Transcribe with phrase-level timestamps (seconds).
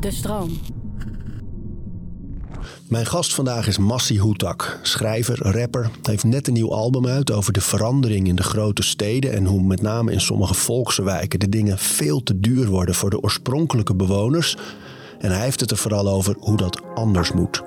[0.00, 0.58] De stroom.
[2.88, 5.82] Mijn gast vandaag is Massi Hoetak, schrijver, rapper.
[5.82, 9.44] Hij heeft net een nieuw album uit over de verandering in de grote steden en
[9.44, 13.20] hoe met name in sommige volkse wijken de dingen veel te duur worden voor de
[13.20, 14.56] oorspronkelijke bewoners.
[15.18, 17.62] En hij heeft het er vooral over hoe dat anders moet.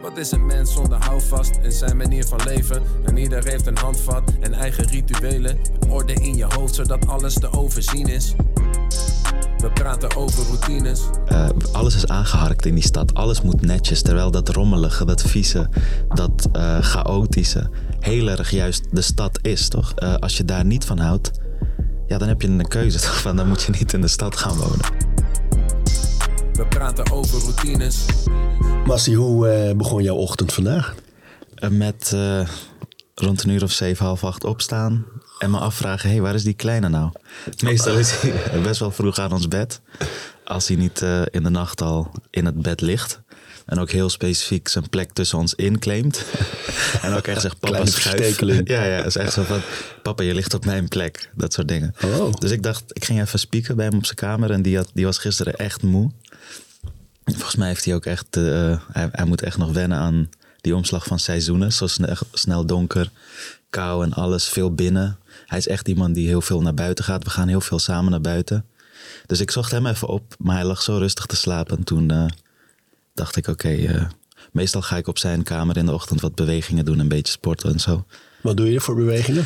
[0.00, 2.82] Wat is een mens zonder houvast in zijn manier van leven?
[3.04, 5.58] En ieder heeft een handvat en eigen rituelen.
[5.88, 8.34] Orde in je hoofd zodat alles te overzien is.
[9.62, 11.00] We praten over routines.
[11.28, 13.14] Uh, alles is aangeharkt in die stad.
[13.14, 14.02] Alles moet netjes.
[14.02, 15.68] Terwijl dat rommelige, dat vieze,
[16.08, 19.92] dat uh, chaotische heel erg juist de stad is, toch?
[19.96, 21.30] Uh, als je daar niet van houdt,
[22.06, 22.98] ja, dan heb je een keuze.
[23.06, 23.20] Toch?
[23.20, 24.84] Van, dan moet je niet in de stad gaan wonen.
[26.52, 28.04] We praten over routines.
[28.86, 30.94] Massi, hoe begon jouw ochtend vandaag?
[31.70, 32.16] met
[33.14, 35.04] rond een uur of zeven, half acht opstaan.
[35.42, 37.10] En me afvragen, hé, hey, waar is die kleine nou?
[37.62, 39.80] Meestal is hij best wel vroeg aan ons bed.
[40.44, 43.20] Als hij niet uh, in de nacht al in het bed ligt.
[43.66, 46.24] En ook heel specifiek zijn plek tussen ons inclaimt.
[47.02, 48.40] en ook echt zegt, papa schuif.
[48.64, 49.60] Ja, ja, is echt zo van,
[50.02, 51.30] papa je ligt op mijn plek.
[51.34, 51.94] Dat soort dingen.
[52.04, 52.32] Oh.
[52.34, 54.50] Dus ik dacht, ik ging even spieken bij hem op zijn kamer.
[54.50, 56.10] En die, had, die was gisteren echt moe.
[57.24, 60.28] Volgens mij heeft hij ook echt, uh, hij, hij moet echt nog wennen aan
[60.60, 61.72] die omslag van seizoenen.
[61.72, 63.10] Zo snel, snel donker,
[63.70, 65.16] kou en alles, veel binnen.
[65.52, 67.24] Hij is echt iemand die heel veel naar buiten gaat.
[67.24, 68.66] We gaan heel veel samen naar buiten.
[69.26, 71.76] Dus ik zocht hem even op, maar hij lag zo rustig te slapen.
[71.76, 72.26] En toen uh,
[73.14, 74.08] dacht ik, oké, okay, uh,
[74.52, 77.72] meestal ga ik op zijn kamer in de ochtend wat bewegingen doen, een beetje sporten
[77.72, 78.04] en zo.
[78.40, 79.44] Wat doe je voor bewegingen?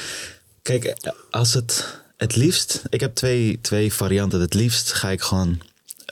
[0.63, 4.41] Kijk, als het, het liefst, ik heb twee, twee varianten.
[4.41, 5.61] Het liefst ga ik gewoon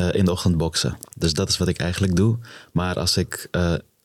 [0.00, 0.98] uh, in de ochtend boksen.
[1.16, 2.38] Dus dat is wat ik eigenlijk doe.
[2.72, 3.48] Maar als ik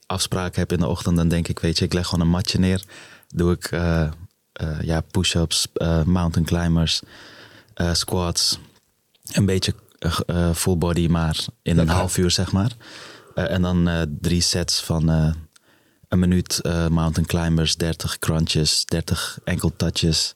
[0.06, 2.60] afspraken heb in de ochtend, dan denk ik, weet je, ik leg gewoon een matje
[2.60, 2.84] neer.
[3.28, 3.72] Doe ik
[4.82, 7.02] ja, push-ups, uh, mountain climbers,
[7.92, 8.60] squats.
[9.32, 9.74] Een beetje
[10.54, 12.72] full body, maar in een half uur, zeg maar.
[13.34, 15.08] en dan drie sets van
[16.08, 20.34] een minuut mountain climbers, 30 crunches, 30 enkel touches.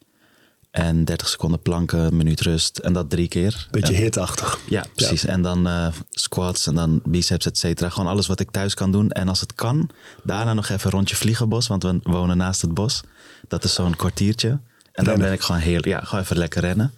[0.73, 2.77] En 30 seconden planken, een minuut rust.
[2.77, 3.67] En dat drie keer.
[3.71, 4.59] Beetje hitachtig.
[4.69, 5.21] Ja, precies.
[5.21, 5.27] Ja.
[5.27, 7.89] En dan uh, squats en dan biceps, et cetera.
[7.89, 9.09] Gewoon alles wat ik thuis kan doen.
[9.09, 9.89] En als het kan,
[10.23, 11.67] daarna nog even een rondje vliegenbos.
[11.67, 13.01] Want we wonen naast het bos.
[13.47, 14.47] Dat is zo'n kwartiertje.
[14.47, 14.59] En
[14.91, 15.13] rennen.
[15.13, 15.87] dan ben ik gewoon heel...
[15.87, 16.93] Ja, gewoon even lekker rennen.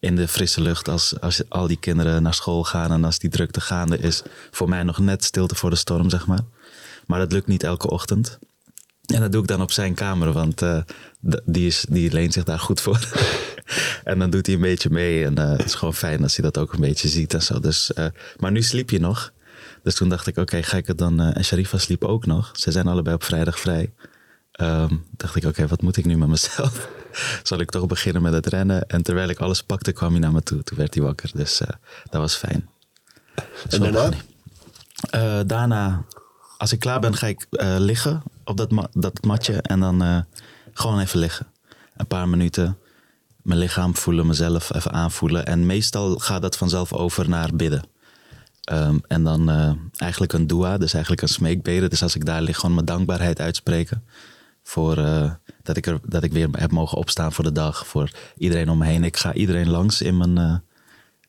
[0.00, 0.88] In de frisse lucht.
[0.88, 2.92] Als, als al die kinderen naar school gaan.
[2.92, 4.22] En als die drukte gaande is.
[4.50, 6.40] Voor mij nog net stilte voor de storm, zeg maar.
[7.06, 8.38] Maar dat lukt niet elke ochtend.
[9.06, 10.80] En dat doe ik dan op zijn kamer, want uh,
[11.44, 13.08] die, is, die leent zich daar goed voor.
[14.04, 15.24] en dan doet hij een beetje mee.
[15.24, 17.60] En uh, het is gewoon fijn als hij dat ook een beetje ziet en zo.
[17.60, 19.32] Dus, uh, maar nu sliep je nog.
[19.82, 21.20] Dus toen dacht ik, oké, okay, ga ik het dan...
[21.20, 22.50] en Sharifa sliep ook nog.
[22.52, 23.92] Ze zijn allebei op vrijdag vrij.
[24.62, 26.88] Um, dacht ik, oké, okay, wat moet ik nu met mezelf?
[27.42, 28.88] Zal ik toch beginnen met het rennen?
[28.88, 30.62] En terwijl ik alles pakte, kwam hij naar me toe.
[30.62, 31.30] Toen werd hij wakker.
[31.34, 31.58] Dus
[32.10, 32.68] dat was fijn.
[33.68, 34.10] En daarna?
[35.42, 36.04] daarna,
[36.58, 37.46] als ik klaar ben, ga ik
[37.78, 40.26] liggen op dat, ma dat matje en dan
[40.72, 41.46] gewoon even liggen.
[41.96, 42.78] Een paar minuten.
[43.42, 45.46] Mijn lichaam voelen, mezelf even aanvoelen.
[45.46, 47.84] En meestal gaat dat vanzelf over naar bidden.
[48.72, 51.90] Um, en dan uh, eigenlijk een dua, dus eigenlijk een smeekbeden.
[51.90, 54.04] Dus als ik daar lig, gewoon mijn dankbaarheid uitspreken.
[54.62, 57.86] Voor uh, dat, ik er, dat ik weer heb mogen opstaan voor de dag.
[57.86, 59.04] Voor iedereen om me heen.
[59.04, 60.62] Ik ga iedereen langs in mijn,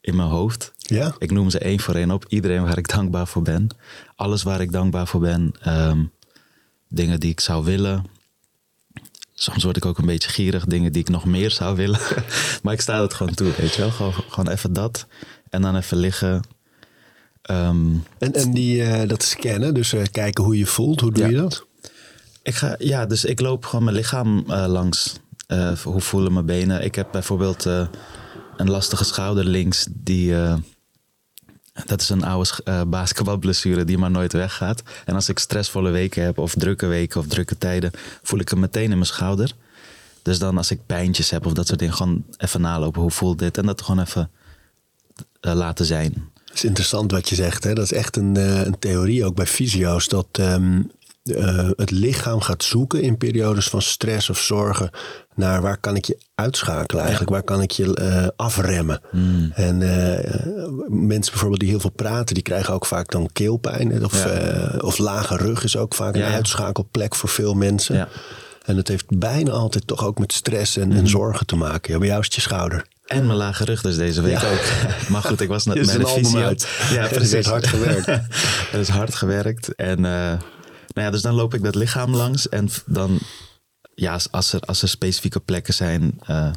[0.02, 0.74] in mijn hoofd.
[0.78, 1.16] Ja?
[1.18, 2.26] Ik noem ze één voor één op.
[2.28, 3.68] Iedereen waar ik dankbaar voor ben.
[4.16, 5.54] Alles waar ik dankbaar voor ben.
[5.68, 6.12] Um,
[6.94, 8.06] dingen die ik zou willen.
[9.34, 12.00] Soms word ik ook een beetje gierig, dingen die ik nog meer zou willen.
[12.64, 13.92] maar ik sta het gewoon toe, weet je wel.
[13.92, 15.08] Gewoon, gewoon even dat.
[15.50, 16.42] En dan even liggen.
[17.52, 21.24] Um, en, en die, uh, dat scannen, dus uh, kijken hoe je voelt, hoe doe
[21.24, 21.30] ja.
[21.30, 21.66] je dat?
[22.44, 25.20] Ik ga, ja, dus ik loop gewoon mijn lichaam uh, langs.
[25.84, 26.84] hoe voelen mijn benen?
[26.84, 27.66] Ik heb bijvoorbeeld
[28.58, 30.36] een lastige schouder links die
[31.86, 34.84] dat is een oude basketbalblessure die maar nooit weggaat.
[35.06, 38.59] En als ik stressvolle weken heb of drukke weken of drukke tijden, voel ik hem
[38.59, 39.53] meteen in mijn schouder.
[40.22, 43.02] Dus dan als ik pijntjes heb of dat soort dingen, gewoon even nalopen.
[43.02, 43.58] Hoe voelt dit?
[43.58, 44.32] En dat gewoon even
[45.40, 46.32] laten zijn.
[46.46, 47.64] Dat is interessant wat je zegt.
[47.64, 47.73] Hè?
[47.73, 48.35] Dat is echt een,
[48.67, 50.08] een theorie ook bij fysio's.
[50.08, 50.91] Dat um,
[51.23, 54.90] uh, het lichaam gaat zoeken in periodes van stress of zorgen
[55.35, 59.02] naar waar kan ik je uitschakelen eigenlijk, waar kan ik je uh, afremmen.
[59.11, 59.52] Mm.
[59.53, 64.23] En uh, mensen bijvoorbeeld die heel veel praten, die krijgen ook vaak dan keelpijn of,
[64.23, 64.78] ja.
[64.79, 67.96] of lage rug is ook vaak een uitschakelplek voor veel mensen.
[67.96, 68.08] Ja.
[68.66, 70.97] En het heeft bijna altijd toch ook met stress en, mm.
[70.97, 71.93] en zorgen te maken.
[71.93, 72.85] Ja, bij jou is het je schouder.
[73.05, 74.52] En mijn lage rug dus deze week ja.
[74.52, 74.61] ook.
[75.09, 76.55] Maar goed, ik was net met een fysio.
[76.90, 77.31] Ja, precies.
[77.31, 78.05] Het is hard gewerkt.
[78.05, 79.76] Het is hard gewerkt.
[79.76, 80.34] En uh,
[80.93, 82.49] nou ja, dus dan loop ik dat lichaam langs.
[82.49, 83.19] En dan,
[83.95, 86.51] ja, als er, als er specifieke plekken zijn, uh,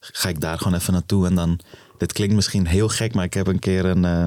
[0.00, 1.26] ga ik daar gewoon even naartoe.
[1.26, 1.60] En dan
[1.98, 4.26] dit klinkt misschien heel gek, maar ik heb een keer een eh,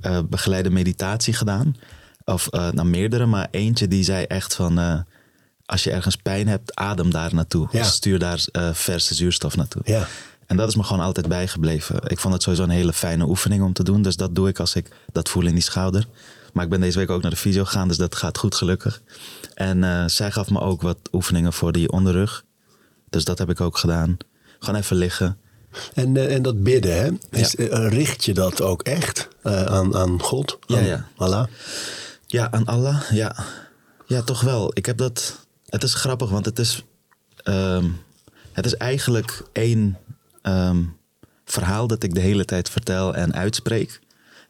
[0.00, 1.76] eh, begeleide meditatie gedaan.
[2.24, 5.04] Of nou, meerdere, maar eentje die zei echt van...
[5.66, 7.68] als je ergens pijn hebt, adem daar naartoe.
[7.72, 7.84] Ja.
[7.84, 9.82] Stuur daar verse zuurstof naartoe.
[9.84, 10.08] Ja.
[10.50, 12.00] En dat is me gewoon altijd bijgebleven.
[12.06, 14.02] Ik vond het sowieso een hele fijne oefening om te doen.
[14.02, 16.06] Dus dat doe ik als ik dat voel in die schouder.
[16.52, 19.02] Maar ik ben deze week ook naar de fysio gegaan, dus dat gaat goed gelukkig.
[19.54, 22.44] En uh, zij gaf me ook wat oefeningen voor die onderrug.
[23.10, 24.16] Dus dat heb ik ook gedaan.
[24.58, 25.38] Gewoon even liggen.
[25.94, 27.38] En, uh, en dat bidden, hè?
[27.38, 27.64] Is, ja.
[27.64, 30.58] uh, richt je dat ook echt aan, aan God?
[30.66, 31.06] Aan ja, ja.
[31.16, 31.46] Allah?
[32.26, 33.36] Ja, aan Allah, ja.
[34.06, 34.70] Ja, toch wel.
[34.74, 35.46] Ik heb dat...
[35.66, 36.84] Het is grappig, want het is...
[37.44, 38.02] Um,
[38.52, 39.98] het is eigenlijk één
[40.42, 40.96] um,
[41.44, 44.00] verhaal dat ik de hele tijd vertel en uitspreek.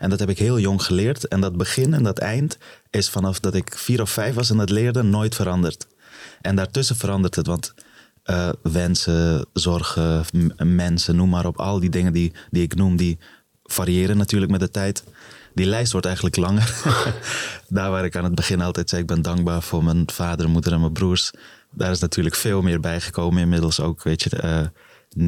[0.00, 1.28] En dat heb ik heel jong geleerd.
[1.28, 2.58] En dat begin en dat eind
[2.90, 5.86] is vanaf dat ik vier of vijf was en dat leerde nooit veranderd.
[6.40, 7.74] En daartussen verandert het, want
[8.24, 10.24] uh, wensen, zorgen,
[10.64, 11.58] mensen, noem maar op.
[11.58, 13.18] Al die dingen die, die ik noem, die
[13.64, 15.04] variëren natuurlijk met de tijd.
[15.54, 16.74] Die lijst wordt eigenlijk langer.
[17.68, 20.72] Daar waar ik aan het begin altijd zei, ik ben dankbaar voor mijn vader, moeder
[20.72, 21.30] en mijn broers.
[21.70, 24.66] Daar is natuurlijk veel meer bijgekomen inmiddels ook, weet je, uh,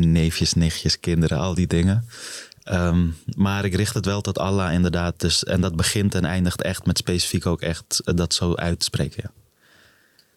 [0.06, 2.04] neefjes, nichtjes, kinderen, al die dingen.
[2.70, 5.20] Um, maar ik richt het wel tot Allah inderdaad.
[5.20, 9.22] Dus, en dat begint en eindigt echt met specifiek ook echt dat zo uitspreken.
[9.22, 9.42] Ja.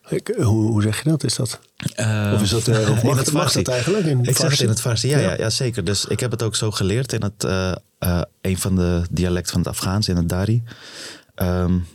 [0.10, 1.24] Ik, hoe, hoe, zeg je dat?
[1.24, 1.60] Is dat?
[2.00, 4.06] Uh, of is dat uh, of mag, in het mag dat eigenlijk?
[4.06, 5.30] In ik zeg het in het Farsi, ja, ja.
[5.30, 5.84] Ja, ja, zeker.
[5.84, 9.62] Dus ik heb het ook zo geleerd in het, uh, een van de dialecten van
[9.62, 10.64] het Afghaans, in het Dari.
[11.36, 11.88] Um,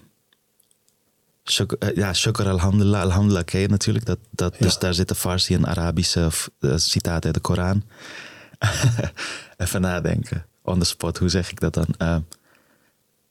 [1.44, 3.00] Shuk, ja, shukr alhamdulillah.
[3.00, 4.04] Alhamdulillah ken je natuurlijk.
[4.04, 4.64] Dat, dat, ja.
[4.64, 6.28] Dus daar zitten Farsi en Arabische
[6.76, 7.84] citaten uit de Koran.
[9.60, 10.46] Even nadenken.
[10.62, 11.94] On the spot, hoe zeg ik dat dan?
[11.98, 12.16] Uh,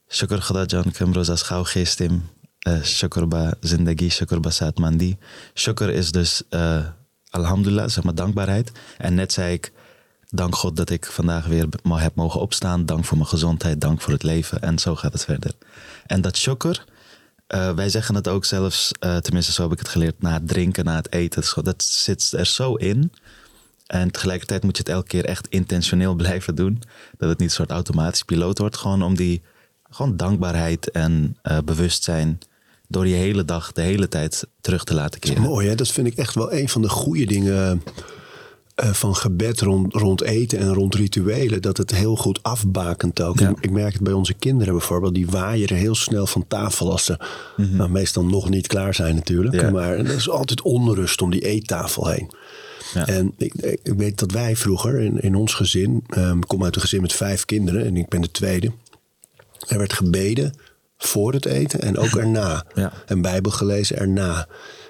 [0.08, 2.30] shukr khuda jan kemroz as gauw geestim.
[2.68, 5.18] Uh, shukr ba zindagi, shukr ba saat mandi.
[5.54, 6.86] Shukr is dus uh,
[7.30, 8.72] alhamdulillah, zeg maar dankbaarheid.
[8.98, 9.72] En net zei ik,
[10.30, 12.86] dank God dat ik vandaag weer heb mogen opstaan.
[12.86, 14.62] Dank voor mijn gezondheid, dank voor het leven.
[14.62, 15.52] En zo gaat het verder.
[16.06, 16.84] En dat shukr,
[17.48, 18.92] wij zeggen het ook zelfs,
[19.22, 21.64] tenminste zo heb ik het geleerd, na het drinken, na het eten.
[21.64, 23.12] Dat zit er zo in.
[23.92, 26.82] En tegelijkertijd moet je het elke keer echt intentioneel blijven doen.
[27.18, 28.78] Dat het niet een soort automatisch piloot wordt.
[28.78, 29.42] Gewoon om die
[29.90, 32.40] gewoon dankbaarheid en uh, bewustzijn
[32.88, 35.36] door je hele dag, de hele tijd terug te laten keren.
[35.36, 35.76] Dat is mooi, hè?
[35.76, 37.84] Dat vind ik echt wel een van de goede dingen
[38.84, 41.62] uh, van gebed rond, rond eten en rond rituelen.
[41.62, 43.40] Dat het heel goed afbakent ook.
[43.40, 43.54] Ja.
[43.62, 45.14] Ik, merk het bij onze kinderen bijvoorbeeld.
[45.14, 47.18] Die waaieren heel snel van tafel als ze
[47.58, 47.78] mm -hmm.
[47.78, 49.62] nou, meestal nog niet klaar zijn natuurlijk.
[49.62, 49.70] Ja.
[49.70, 52.32] Maar er is altijd onrust om die eettafel heen.
[52.94, 53.08] Ja.
[53.08, 53.54] En ik,
[53.84, 57.02] ik, weet dat wij vroeger in, in ons gezin, um, ik kom uit een gezin
[57.02, 58.72] met vijf kinderen en ik ben de tweede.
[59.68, 60.54] Er werd gebeden
[60.98, 62.66] voor het eten en ook erna.
[62.74, 62.94] Ja.
[63.06, 64.48] En Bijbel gelezen erna.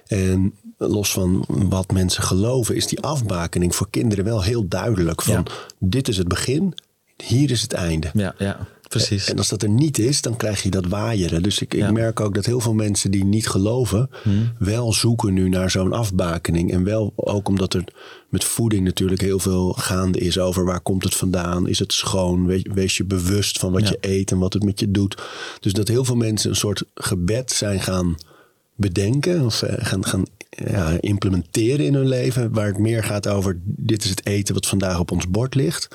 [0.09, 5.21] En los van wat mensen geloven, is die afbakening voor kinderen wel heel duidelijk.
[5.21, 5.43] Van Ja.
[5.79, 6.73] dit is het begin,
[7.23, 8.09] hier is het einde.
[8.13, 9.29] Ja, ja, precies.
[9.29, 11.43] En als dat er niet is, dan krijg je dat waaieren.
[11.43, 11.91] Dus ik, ik Ja.
[11.91, 14.09] merk ook dat heel veel mensen die niet geloven,
[14.59, 16.71] wel zoeken nu naar zo'n afbakening.
[16.71, 17.83] En wel ook omdat er
[18.29, 22.45] met voeding natuurlijk heel veel gaande is over waar komt het vandaan, is het schoon,
[22.45, 23.89] wees, wees je bewust van wat Ja.
[23.89, 25.21] je eet en wat het met je doet.
[25.59, 28.15] Dus dat heel veel mensen een soort gebed zijn gaan
[28.79, 33.57] bedenken of eh, gaan, gaan ja, implementeren in hun leven, waar het meer gaat over
[33.63, 35.87] dit is het eten wat vandaag op ons bord ligt.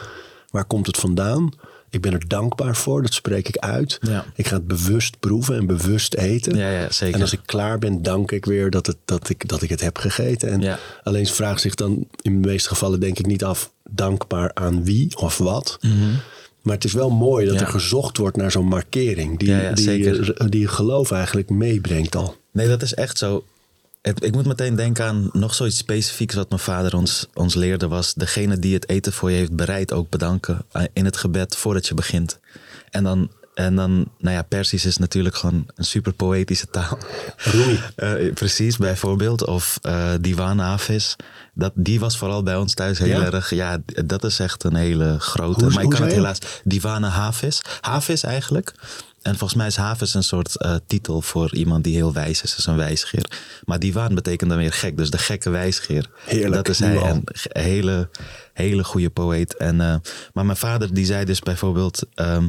[0.51, 1.53] Waar komt het vandaan?
[1.91, 3.99] Ik ben er dankbaar voor, dat spreek ik uit.
[4.01, 4.25] Ja.
[4.35, 6.57] Ik ga het bewust proeven en bewust eten.
[6.57, 7.15] Ja, ja, zeker.
[7.15, 9.81] En als ik klaar ben, dank ik weer dat, het, dat, ik, dat ik het
[9.81, 10.49] heb gegeten.
[10.49, 14.85] En alleen vraagt zich dan in de meeste gevallen denk ik niet af dankbaar aan
[14.85, 15.79] wie of wat.
[16.63, 17.65] Maar het is wel mooi dat Mhm.
[17.65, 19.39] Er gezocht wordt naar zo'n markering.
[19.39, 20.51] Die, die, zeker.
[20.51, 22.37] die je geloof eigenlijk meebrengt al.
[22.55, 23.45] Nee, dat is echt zo.
[24.03, 27.89] Het- Ik moet meteen denken aan nog zoiets specifieks wat mijn vader ons, ons leerde
[27.89, 28.15] was...
[28.15, 31.87] degene die het eten voor je heeft bereid ook bedanken eh, in het gebed voordat
[31.87, 32.39] je begint.
[32.91, 36.99] En dan, en dan nou ja, Persisch is natuurlijk gewoon een super poëtische taal.
[37.97, 39.47] Eh, precies, bijvoorbeeld.
[39.47, 41.15] Of eh Diwan Hafiz.
[41.55, 43.31] Dat, die was vooral bij ons thuis heel Ja?
[43.33, 43.51] erg...
[43.51, 45.65] Ja, dat is echt een hele grote...
[45.65, 46.39] Hoe- maar ik kan het helaas...
[46.65, 47.61] Divana Hafiz.
[47.81, 48.75] Hafiz eigenlijk.
[49.25, 52.55] En volgens mij is Hafiz een soort eh, titel voor iemand die heel wijs is.
[52.55, 53.31] Dus een wijsgeer.
[53.65, 54.97] Maar Diwan betekent dan weer gek.
[54.97, 56.11] Dus de gekke wijsgeer.
[56.25, 56.97] Heerlijk, Dat is hij.
[56.97, 58.09] Een hele,
[58.53, 59.57] hele goede poëet.
[59.57, 59.97] En, eh,
[60.33, 62.03] maar mijn vader die zei dus bijvoorbeeld...
[62.15, 62.49] ehm,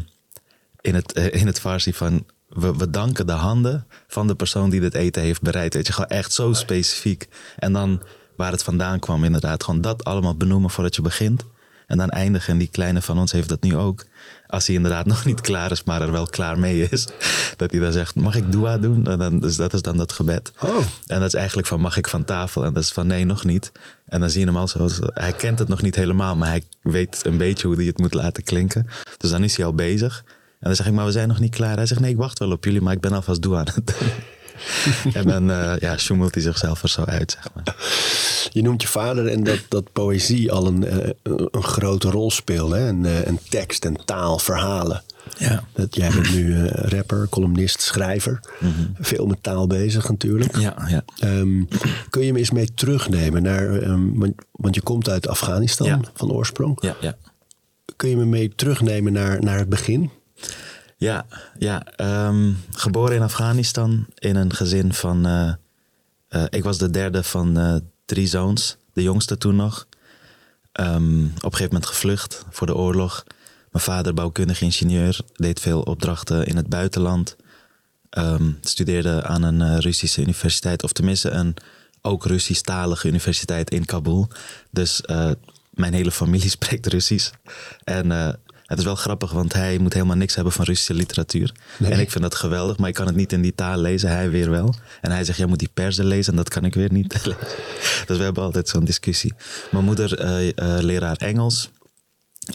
[0.81, 2.25] in het, eh, in het Farsi van...
[2.47, 5.73] We, we danken de handen van de persoon die dit eten heeft bereid.
[5.73, 7.27] Weet je, gewoon echt zo specifiek.
[7.57, 8.01] En dan
[8.35, 9.63] waar het vandaan kwam inderdaad.
[9.63, 11.45] Gewoon dat allemaal benoemen voordat je begint.
[11.87, 14.05] En dan eindigen, en die kleine van ons heeft dat nu ook.
[14.47, 17.07] Als hij inderdaad nog niet klaar is, maar er wel klaar mee is.
[17.57, 19.07] Dat hij dan zegt, mag ik dua doen?
[19.07, 20.51] En dan, dus dat is dan dat gebed.
[20.61, 20.77] Oh.
[21.07, 22.65] En dat is eigenlijk van, mag ik van tafel?
[22.65, 23.71] En dat is van, nee, nog niet.
[24.05, 26.63] En dan zie je hem al zo, hij kent het nog niet helemaal, maar hij
[26.81, 28.87] weet een beetje hoe hij het moet laten klinken.
[29.17, 30.23] Dus dan is hij al bezig.
[30.59, 31.75] En dan zeg ik, maar we zijn nog niet klaar.
[31.75, 33.87] Hij zegt, nee, ik wacht wel op jullie, maar ik ben alvast dua aan het
[33.87, 34.07] doen.
[35.13, 37.75] en dan uh, ja, sjoemelt hij zichzelf er zo uit, zeg maar.
[38.51, 41.09] Je noemt je vader en dat, dat poëzie al een, uh,
[41.51, 42.77] een grote rol speelde.
[42.77, 42.87] Hè?
[42.87, 45.03] En, uh, en tekst en taal, verhalen.
[45.37, 45.63] Ja.
[45.73, 48.39] Dat, jij bent nu rapper, columnist, schrijver.
[48.59, 48.69] Mhm.
[48.69, 48.95] Mm -hmm.
[48.99, 50.57] Veel met taal bezig natuurlijk.
[50.57, 51.03] Ja, ja.
[51.23, 51.67] Um,
[52.09, 53.63] kun je me eens mee terugnemen naar...
[53.63, 55.99] Um, want, want, je komt uit Afghanistan ja.
[56.13, 56.77] van oorsprong.
[56.81, 57.15] Ja, ja.
[57.95, 60.11] Kun je me mee terugnemen naar, naar het begin?
[61.05, 61.25] Ja,
[61.59, 61.83] ja.
[62.27, 65.27] Um, geboren in Afghanistan in een gezin van...
[65.27, 65.53] Uh,
[66.29, 69.87] uh, ik was de derde van uh, drie zoons, de jongste toen nog.
[70.79, 73.23] Um, op een gegeven moment gevlucht voor de oorlog.
[73.71, 77.35] Mijn vader, bouwkundig ingenieur, deed veel opdrachten in het buitenland.
[78.17, 81.55] Um, studeerde aan een Russische universiteit, of tenminste een
[82.01, 84.27] ook Russisch-talige universiteit in Kabul.
[84.71, 85.01] Dus
[85.69, 87.31] mijn hele familie spreekt Russisch.
[87.83, 91.51] En het is wel grappig, want hij moet helemaal niks hebben van Russische literatuur.
[91.77, 91.91] Nee.
[91.91, 94.09] En ik vind dat geweldig, maar ik kan het niet in die taal lezen.
[94.09, 94.73] Hij weer wel.
[95.01, 97.37] En hij zegt, jij moet die persen lezen en dat kan ik weer niet lezen.
[98.07, 99.33] Dus we hebben altijd zo'n discussie.
[99.71, 100.53] Mijn moeder, uh, uh,
[100.83, 101.69] leraar Engels.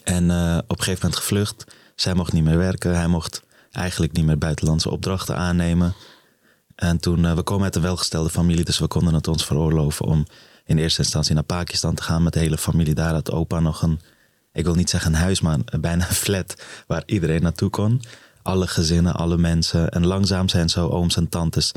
[0.05, 1.65] En uh, op een gegeven moment gevlucht.
[1.95, 2.97] Zij mocht niet meer werken.
[2.97, 5.95] Hij mocht eigenlijk niet meer buitenlandse opdrachten aannemen.
[6.75, 10.27] En toen, we komen uit een welgestelde familie, dus we konden het ons veroorloven om
[10.65, 12.95] in eerste instantie naar Pakistan te gaan met de hele familie.
[12.95, 14.01] Daar had opa nog een
[14.61, 18.03] ik wil niet zeggen een huis, maar bijna een flat waar iedereen naartoe kon.
[18.43, 19.89] Alle gezinnen, alle mensen.
[19.89, 21.73] En langzaam zijn zo ooms en tantes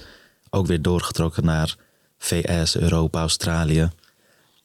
[0.49, 1.75] ook weer doorgetrokken naar
[2.17, 3.89] VS, Europa, Australië.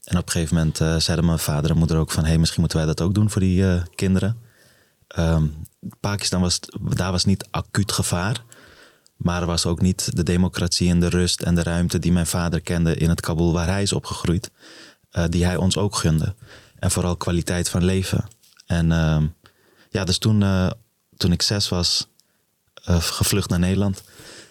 [0.05, 2.25] En op een gegeven moment uh, zeiden mijn vader en moeder ook van...
[2.25, 4.37] hé, misschien moeten wij dat ook doen voor die uh, kinderen.
[5.19, 5.55] Um,
[6.01, 8.45] Pakistan was, daar was niet acuut gevaar.
[9.17, 11.99] Maar er was ook niet de democratie en de rust en de ruimte...
[11.99, 14.51] die mijn vader kende in het Kabul waar hij is opgegroeid.
[15.13, 16.35] Uh, die hij ons ook gunde.
[16.79, 18.29] En vooral kwaliteit van leven.
[18.67, 19.23] En uh,
[19.91, 20.71] ja, dus toen, uh,
[21.17, 22.09] toen ik zes was,
[22.89, 24.03] uh, gevlucht naar Nederland.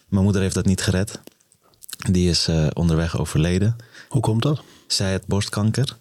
[0.08, 1.20] Mijn moeder heeft dat niet gered.
[2.12, 3.76] Die is eh, onderweg overleden.
[4.10, 4.62] Hoe komt dat?
[4.88, 5.98] Zij had borstkanker.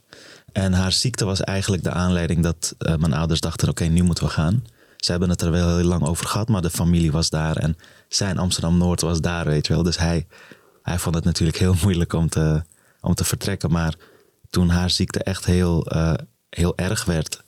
[0.53, 4.25] En haar ziekte was eigenlijk de aanleiding dat mijn ouders dachten: oké, okay, nu moeten
[4.25, 4.65] we gaan.
[4.97, 7.57] Ze hebben het er wel heel lang over gehad, maar de familie was daar.
[7.57, 7.77] En
[8.09, 9.83] zijn Amsterdam Noord was daar, weet je wel.
[9.83, 10.27] Dus hij,
[10.83, 12.63] hij vond het natuurlijk heel moeilijk om te,
[13.01, 13.71] om te vertrekken.
[13.71, 13.95] Maar
[14.51, 16.13] toen haar ziekte echt heel, uh,
[16.51, 17.43] heel erg werd,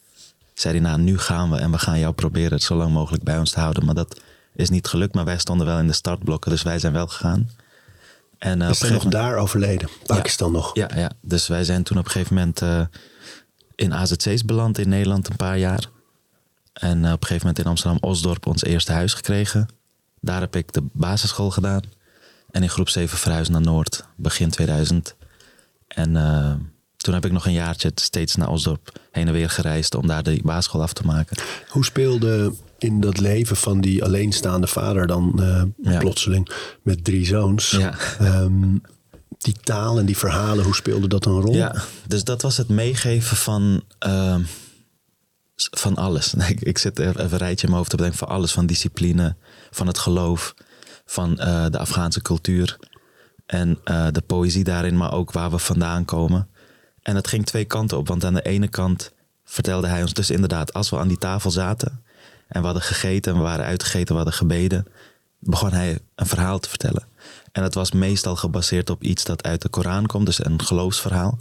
[0.54, 3.22] zei hij, nou nu gaan we en we gaan jou proberen het zo lang mogelijk
[3.22, 3.84] bij ons te houden.
[3.84, 4.20] Maar dat
[4.54, 7.50] is niet gelukt, maar wij stonden wel in de startblokken, dus wij zijn wel gegaan.
[8.38, 9.88] En, uh, is hij nog daar overleden?
[10.06, 10.74] Pakistan ja, nog?
[10.74, 12.80] Ja, ja, dus wij zijn toen op een gegeven moment uh,
[13.74, 15.88] in AZC's beland in Nederland een paar jaar.
[16.72, 19.68] En op een gegeven moment in Amsterdam-Osdorp ons eerste huis gekregen.
[20.20, 21.82] Daar heb ik de basisschool gedaan.
[22.50, 25.14] En in groep 7 verhuisd naar Noord, begin 2000.
[25.88, 26.52] En uh,
[27.02, 30.22] toen heb ik nog een jaartje steeds naar Osdorp heen en weer gereisd om daar
[30.22, 31.36] de basisschool af te maken.
[31.68, 35.62] Hoe speelde in dat leven van die alleenstaande vader dan uh,
[35.92, 35.98] ja.
[35.98, 36.50] plotseling
[36.82, 37.70] met drie zoons?
[37.70, 37.94] Ja.
[38.20, 38.80] Um,
[39.38, 41.54] die taal en die verhalen, hoe speelde dat een rol?
[41.54, 41.74] Ja,
[42.06, 44.36] dus dat was het meegeven van, uh,
[45.56, 46.34] van alles.
[46.48, 48.52] Ik, ik zit even een rijtje in mijn hoofd te bedenken van alles.
[48.52, 49.36] Van discipline,
[49.70, 50.54] van het geloof,
[51.06, 52.76] van uh, de Afghaanse cultuur.
[53.46, 56.48] En uh, de poëzie daarin, maar ook waar we vandaan komen.
[57.02, 58.08] En het ging twee kanten op.
[58.08, 59.12] Want aan de ene kant
[59.44, 60.72] vertelde hij ons dus inderdaad...
[60.72, 62.02] als we aan die tafel zaten
[62.48, 63.32] en we hadden gegeten...
[63.32, 64.86] en we waren uitgegeten, we hadden gebeden...
[65.38, 67.06] begon hij een verhaal te vertellen.
[67.52, 70.26] En het was meestal gebaseerd op iets dat uit de Koran komt.
[70.26, 71.38] Dus een geloofsverhaal.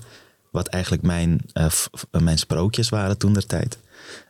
[0.52, 1.68] Wat eigenlijk mijn, uh,
[2.12, 3.78] mijn sprookjes waren toen der tijd.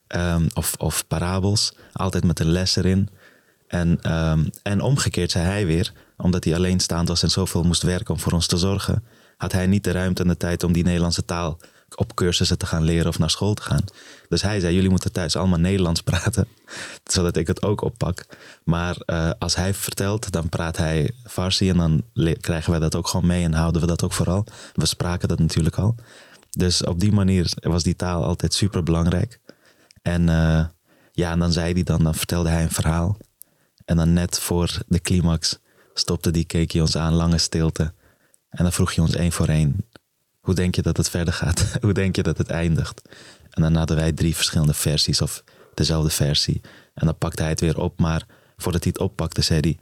[0.08, 1.74] Um, of, of parabels.
[1.94, 3.10] Altijd met een les erin.
[3.68, 8.14] En, um, en omgekeerd zei hij weer omdat hij alleenstaand was en zoveel moest werken
[8.14, 9.04] om voor ons te zorgen,
[9.38, 11.60] had hij niet de ruimte en de tijd om die Nederlandse taal
[11.96, 13.84] op cursussen te gaan leren of naar school te gaan.
[14.29, 16.48] Dus hij zei: Jullie moeten thuis allemaal Nederlands praten,
[17.13, 18.25] zodat ik het ook oppak.
[18.63, 22.03] Maar uh, als hij vertelt, dan praat hij Farsi en dan
[22.39, 24.46] krijgen wij dat ook gewoon mee en houden we dat ook vooral.
[24.74, 25.96] We spraken dat natuurlijk al.
[26.51, 29.39] Dus op die manier was die taal altijd super belangrijk.
[30.01, 30.65] En uh,
[31.12, 33.17] ja, en dan zei hij dan, dan vertelde hij een verhaal.
[33.86, 35.60] En dan net voor de climax
[35.94, 37.94] stopte die, keek hij ons aan, lange stilte.
[38.58, 39.86] En dan vroeg je ons één voor één:
[40.40, 41.66] hoe denk je dat het verder gaat?
[41.82, 43.02] hoe denk je dat het eindigt?
[43.50, 46.62] En dan hadden wij drie verschillende versies of dezelfde versie.
[46.94, 48.26] En dan pakte hij het weer op, maar
[48.58, 49.78] voordat hij het oppakte, zei hij: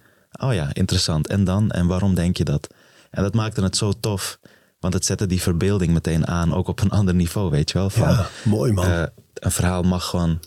[0.47, 1.27] Oh ja, interessant.
[1.27, 1.71] En dan?
[1.71, 2.67] En waarom denk je dat?
[3.11, 4.39] En dat maakte het zo tof.
[4.79, 7.89] Want het zette die verbeelding meteen aan, ook op een ander niveau, weet je wel.
[7.89, 8.85] Van, Ja, mooi man.
[8.85, 9.03] eh,
[9.33, 10.39] een verhaal mag gewoon.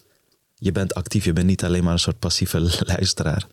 [0.55, 2.61] Je bent actief, je bent niet alleen maar een soort passieve
[2.97, 3.47] luisteraar.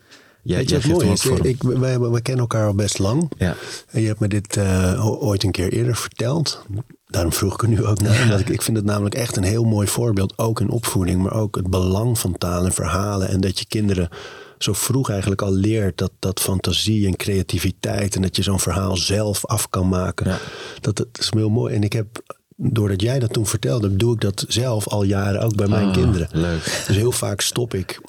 [0.46, 1.48] Jij, Weet je jij wat geeft mooi is?
[1.50, 3.32] Ik, wij, kennen elkaar al best lang.
[3.38, 3.56] Ja.
[3.92, 6.66] En je hebt me dit eh, ooit een keer eerder verteld.
[7.08, 8.40] Daarom vroeg ik er nu ook naar.
[8.40, 10.38] Ik, ik vind het namelijk echt een heel mooi voorbeeld.
[10.38, 13.30] Ook in opvoeding, maar ook het belang van taal en verhalen.
[13.30, 14.10] En dat je kinderen
[14.58, 18.16] zo vroeg eigenlijk al leert dat, dat fantasie en creativiteit.
[18.16, 20.28] En dat je zo'n verhaal zelf af kan maken.
[20.28, 20.38] Ja.
[20.82, 21.76] Dat, dat is heel mooi.
[21.76, 22.08] En ik heb,
[22.56, 25.94] doordat jij dat toen vertelde, doe ik dat zelf al jaren ook bij mijn Ah,
[25.94, 26.28] kinderen.
[26.32, 26.84] leuk.
[26.88, 28.02] Dus heel vaak stop ik.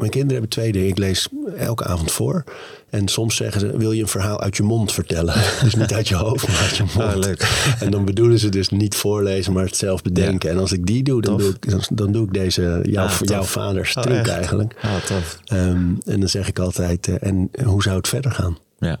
[0.00, 0.88] Mijn kinderen hebben twee dingen.
[0.88, 2.44] Ik lees elke avond voor.
[2.90, 5.34] En soms zeggen ze, wil je een verhaal uit je mond vertellen?
[5.64, 7.08] dus niet uit je hoofd, maar uit je mond.
[7.08, 7.74] Ah, leuk.
[7.80, 10.50] En dan bedoelen ze dus niet voorlezen, maar het zelf bedenken.
[10.50, 13.42] En als ik die doe, dan doe ik, dan, doe ik deze, jouw, Ah, jouw
[13.42, 14.74] vaders Oh, truc eigenlijk.
[14.82, 15.38] Ah, tof.
[15.44, 18.58] Ehm, en dan zeg ik altijd, eh, en hoe zou het verder gaan?
[18.78, 18.98] Ja.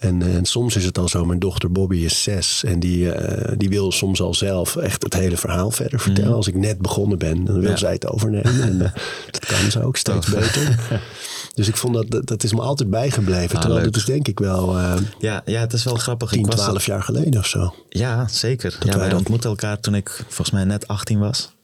[0.00, 2.64] En, eh, en soms is het al zo, mijn dochter Bobby is zes.
[2.64, 6.34] En die, eh, die wil soms al zelf echt het hele verhaal verder vertellen.
[6.34, 7.70] Als ik net begonnen ben, dan wil Mhm.
[7.70, 7.76] Ja.
[7.76, 8.62] zij het overnemen.
[8.62, 8.92] En eh,
[9.30, 10.34] dat kan ze ook steeds Tof.
[10.40, 10.78] beter.
[11.54, 13.54] Dus ik vond dat, dat, dat is me altijd bijgebleven.
[13.56, 13.92] Ah, terwijl leuk.
[13.92, 14.78] dat is denk ik wel
[15.18, 16.30] Ja, ja, het is wel grappig.
[16.30, 17.74] 10, ik was 12 jaar geleden of zo.
[17.88, 18.78] Ja, zeker.
[18.84, 21.54] Ja, wij dat- ontmoetten elkaar toen ik volgens mij net 18 was.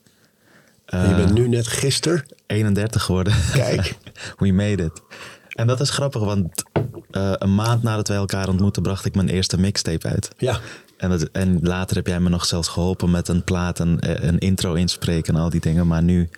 [0.86, 2.24] Je bent nu net gisteren.
[2.46, 3.34] 31 geworden.
[3.52, 3.94] Kijk.
[4.38, 5.02] We made it.
[5.56, 6.62] En dat is grappig, want
[7.10, 10.28] eh, een maand nadat wij elkaar ontmoetten, bracht ik mijn eerste mixtape uit.
[10.38, 10.60] Ja,
[10.96, 14.28] En, dat, en later heb jij me nog zelfs geholpen met een plaat en eh,
[14.28, 15.86] een intro inspreken en al die dingen.
[15.86, 16.28] Maar nu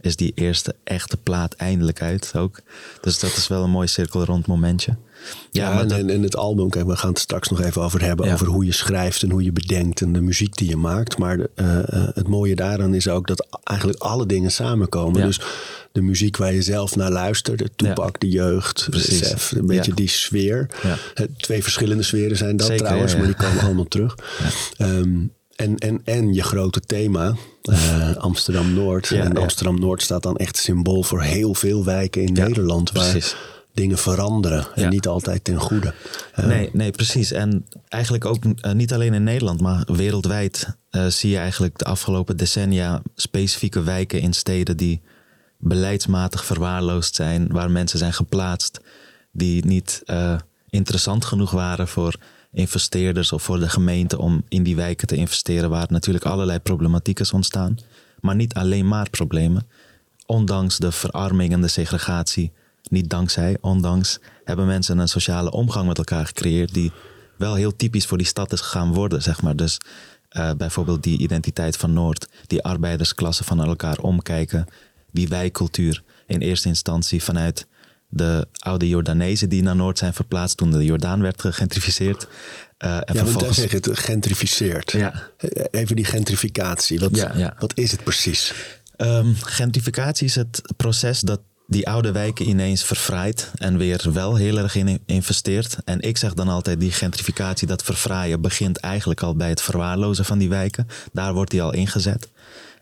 [0.00, 2.60] is die eerste echte plaat eindelijk uit ook.
[3.00, 4.96] Dus dat is wel een mooi cirkel rond momentje.
[5.50, 8.26] Ja, en, dat- en, het album, kijk, we gaan het straks nog even over hebben.
[8.26, 8.32] Ja.
[8.32, 11.18] Over hoe je schrijft en hoe je bedenkt en de muziek die je maakt.
[11.18, 15.20] Maar de, eh, eh, het mooie daaraan is ook dat eigenlijk alle dingen samenkomen.
[15.20, 15.26] Ja.
[15.26, 15.40] Dus
[15.92, 19.50] de muziek waar je zelf naar luistert, de toepak, de jeugd, Precies.
[19.52, 20.66] een beetje die sfeer.
[20.82, 20.96] Ja.
[21.36, 24.14] Twee verschillende sferen zijn dat Zeker, trouwens, maar die komen allemaal terug.
[24.76, 25.16] Ehm,
[25.56, 29.08] en, en, en je grote thema, eh, Amsterdam-Noord.
[29.08, 29.40] Ja, en ja.
[29.40, 32.92] Amsterdam-Noord staat dan echt symbool voor heel veel wijken in Ja, Nederland.
[32.92, 33.36] Waar precies.
[33.78, 34.88] Dingen veranderen en Ja.
[34.88, 35.94] niet altijd ten goede.
[36.34, 37.32] Eh, Nee, nee, precies.
[37.32, 41.84] En eigenlijk ook eh, niet alleen in Nederland, maar wereldwijd eh, zie je eigenlijk de
[41.84, 45.00] afgelopen decennia specifieke wijken in steden die
[45.58, 48.80] beleidsmatig verwaarloosd zijn, waar mensen zijn geplaatst
[49.32, 50.02] die niet
[50.68, 52.14] interessant genoeg waren voor
[52.52, 57.20] investeerders of voor de gemeente om in die wijken te investeren, waar natuurlijk allerlei problematiek
[57.20, 57.78] is ontstaan.
[58.20, 59.66] Maar niet alleen maar problemen.
[60.26, 62.52] Ondanks de verarming en de segregatie,
[62.90, 66.92] niet dankzij, ondanks, hebben mensen een sociale omgang met elkaar gecreëerd die
[67.36, 69.56] wel heel typisch voor die stad is gaan worden, zeg maar.
[69.56, 69.78] Dus
[70.28, 74.66] eh, bijvoorbeeld die identiteit van Noord, die arbeidersklassen van elkaar omkijken,
[75.10, 77.66] die wijkcultuur in eerste instantie vanuit
[78.08, 82.28] de oude Jordanezen die naar Noord zijn verplaatst toen de Jordaan werd gegentrificeerd.
[82.78, 84.92] Eh, en Ja, want daar vervolgens zeg je het gentrificeerd.
[84.92, 85.30] Ja.
[85.36, 87.00] Eh, Even die gentrificatie.
[87.00, 87.56] Wat, Ja, ja.
[87.58, 88.54] wat is het precies?
[88.96, 94.58] Ehm, gentrificatie is het proces dat die oude wijken ineens verfraait en weer wel heel
[94.58, 95.76] erg in investeert.
[95.84, 100.24] En ik zeg dan altijd, die gentrificatie, dat verfraaien, begint eigenlijk al bij het verwaarlozen
[100.24, 100.88] van die wijken.
[101.12, 102.28] Daar wordt die al ingezet.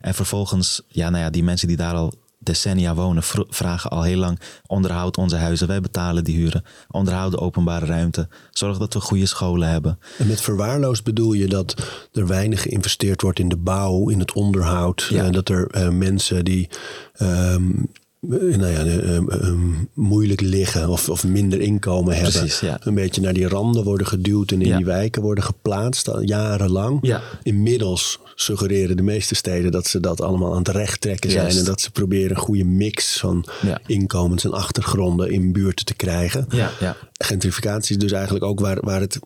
[0.00, 4.02] En vervolgens, ja, nou ja, die mensen die daar al decennia wonen, vr- vragen al
[4.02, 8.94] heel lang: onderhoud onze huizen, wij betalen die huren, onderhoud de openbare ruimte, zorg dat
[8.94, 9.98] we goede scholen hebben.
[10.18, 11.74] En met verwaarloosd bedoel je dat
[12.12, 15.06] er weinig geïnvesteerd wordt in de bouw, in het onderhoud.
[15.10, 15.24] Ja.
[15.24, 16.68] Eh, dat er eh, mensen die
[17.12, 17.84] ehm, eh,
[18.20, 22.32] nou ja, eh, ehm, ehm, moeilijk liggen of, of minder inkomen hebben.
[22.32, 22.78] Precies, ja.
[22.80, 24.76] Een beetje naar die randen worden geduwd en in Ja.
[24.76, 26.98] die wijken worden geplaatst jarenlang.
[27.02, 27.22] Ja.
[27.42, 31.56] Inmiddels suggereren de meeste steden dat ze dat allemaal aan het recht trekken zijn.
[31.56, 33.44] En dat ze proberen een goede mix van
[33.86, 36.46] inkomens en achtergronden in buurten te krijgen.
[36.50, 36.96] Ja, ja.
[37.12, 39.18] Gentrificatie is dus eigenlijk ook waar, waar het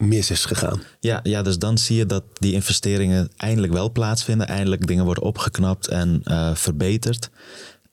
[0.00, 0.82] mis is gegaan.
[1.00, 4.46] Ja, ja, dus dan zie je dat die investeringen eindelijk wel plaatsvinden.
[4.46, 7.30] Eindelijk dingen worden opgeknapt en eh, verbeterd.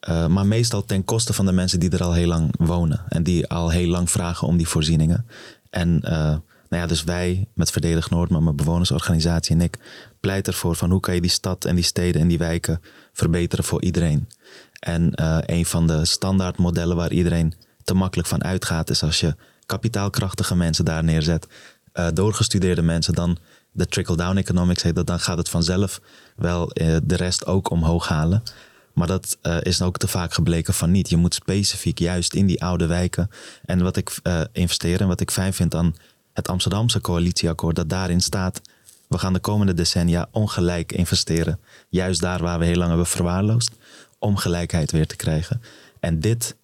[0.06, 3.02] Eh, maar meestal ten koste van de mensen die er al heel lang wonen.
[3.10, 5.26] En die al heel lang vragen om die voorzieningen.
[5.70, 6.14] En eh,
[6.70, 9.80] nou ja, dus wij met Verdedig Noord, met mijn bewonersorganisatie en ik,
[10.20, 12.82] pleiten ervoor van hoe kan je die stad en die steden en die wijken
[13.14, 14.30] verbeteren voor iedereen.
[14.80, 19.36] En eh, een van de standaardmodellen waar iedereen te makkelijk van uitgaat, is als je
[19.66, 21.48] kapitaalkrachtige mensen daar neerzet,
[22.14, 23.38] doorgestudeerde mensen, dan
[23.72, 26.02] de trickle-down economics heet dat, dan gaat het vanzelf
[26.36, 26.68] wel
[27.04, 28.44] de rest ook omhoog halen.
[28.96, 31.10] Maar dat eh, is ook te vaak gebleken van niet.
[31.10, 33.30] Je moet specifiek juist in die oude wijken.
[33.66, 35.96] En wat ik eh, investeer en wat ik fijn vind aan
[36.34, 38.62] het Amsterdamse coalitieakkoord, dat daarin staat.
[39.08, 41.60] We gaan de komende decennia ongelijk investeren.
[41.90, 43.72] Juist daar waar we heel lang hebben verwaarloosd.
[44.20, 45.62] Om gelijkheid weer te krijgen.
[46.00, 46.56] En dit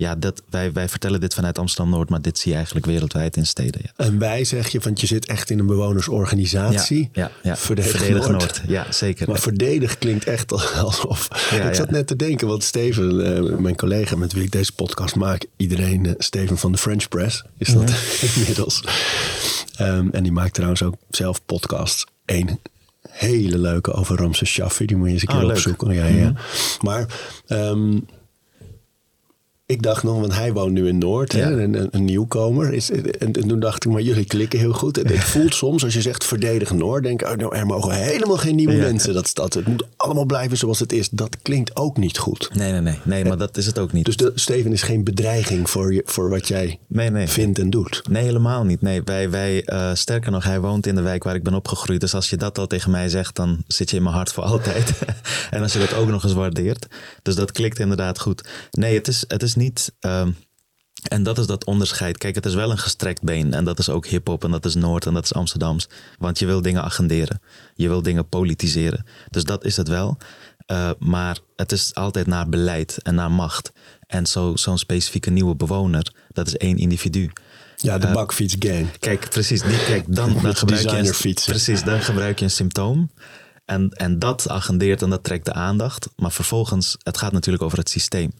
[0.00, 3.46] ja, dat, wij, wij vertellen dit vanuit Amsterdam-Noord, maar dit zie je eigenlijk wereldwijd in
[3.46, 3.80] steden.
[3.84, 4.04] Ja.
[4.04, 7.08] En wij zeg je, want je zit echt in een bewonersorganisatie.
[7.12, 7.56] Ja, ja, ja.
[7.56, 8.40] Verdedig, Verdedig Noord.
[8.40, 8.62] Noord.
[8.66, 9.28] Ja, zeker.
[9.28, 11.28] Maar verdedig klinkt echt alsof...
[11.50, 14.72] Ja, ik zat net te denken, want Steven, eh, mijn collega met wie ik deze
[14.72, 15.46] podcast maak...
[15.56, 17.92] iedereen, eh, Steven van de French Press is dat
[18.34, 18.84] inmiddels.
[19.76, 22.06] Ehm, en die maakt trouwens ook zelf podcasts.
[22.24, 22.60] Eén
[23.10, 24.86] hele leuke over Ramses Shaffi.
[24.86, 25.56] Die moet je eens een keer Oh, leuk.
[25.56, 25.94] opzoeken.
[25.94, 26.32] Ja, ja.
[26.80, 27.06] Maar
[27.46, 27.98] ehm,
[29.70, 31.68] ik dacht nog, want hij woont nu in Noord, hè, Ja.
[31.90, 32.72] een, nieuwkomer.
[32.72, 34.98] Is, en, en toen dacht ik, maar jullie klikken heel goed.
[34.98, 37.92] En het voelt soms, als je zegt verdedig Noord, denk ik, oh, nou, er mogen
[37.94, 38.80] helemaal geen nieuwe Ja.
[38.82, 39.54] mensen dat stad.
[39.54, 41.08] Het moet allemaal blijven zoals het is.
[41.10, 42.50] Dat klinkt ook niet goed.
[42.54, 42.98] Nee, nee, nee.
[43.02, 44.04] Nee, maar dat is het ook niet.
[44.04, 47.28] Dus de, Steven is geen bedreiging voor, je, voor wat jij Nee, nee.
[47.28, 48.02] vindt en doet.
[48.10, 48.80] Nee, helemaal niet.
[48.82, 52.00] Nee, wij, wij eh, sterker nog, hij woont in de wijk waar ik ben opgegroeid.
[52.00, 54.44] Dus als je dat al tegen mij zegt, dan zit je in mijn hart voor
[54.44, 54.92] altijd.
[55.50, 56.86] en als je dat ook nog eens waardeert.
[57.22, 58.48] Dus dat klikt inderdaad goed.
[58.70, 59.92] Nee, het is, het is niet.
[60.00, 60.30] ehm,
[61.08, 62.18] en dat is dat onderscheid.
[62.18, 63.54] Kijk, het is wel een gestrekt been.
[63.54, 65.88] En dat is ook hip-hop en dat is Noord en dat is Amsterdams.
[66.18, 67.40] Want je wil dingen agenderen.
[67.74, 69.04] Je wil dingen politiseren.
[69.30, 70.18] Dus dat is het wel.
[70.66, 73.72] Eh, maar het is altijd naar beleid en naar macht.
[74.06, 77.30] En zo- zo'n specifieke nieuwe bewoner, dat is één individu.
[77.76, 78.98] Ja, de bakfietsgang.
[78.98, 79.62] Kijk, precies.
[79.62, 81.04] Die, kijk, dan, gebruik je een,
[81.44, 83.10] precies, dan gebruik je een symptoom.
[83.64, 86.08] En, en dat agendeert en dat trekt de aandacht.
[86.16, 88.32] Maar vervolgens, het gaat natuurlijk over het systeem.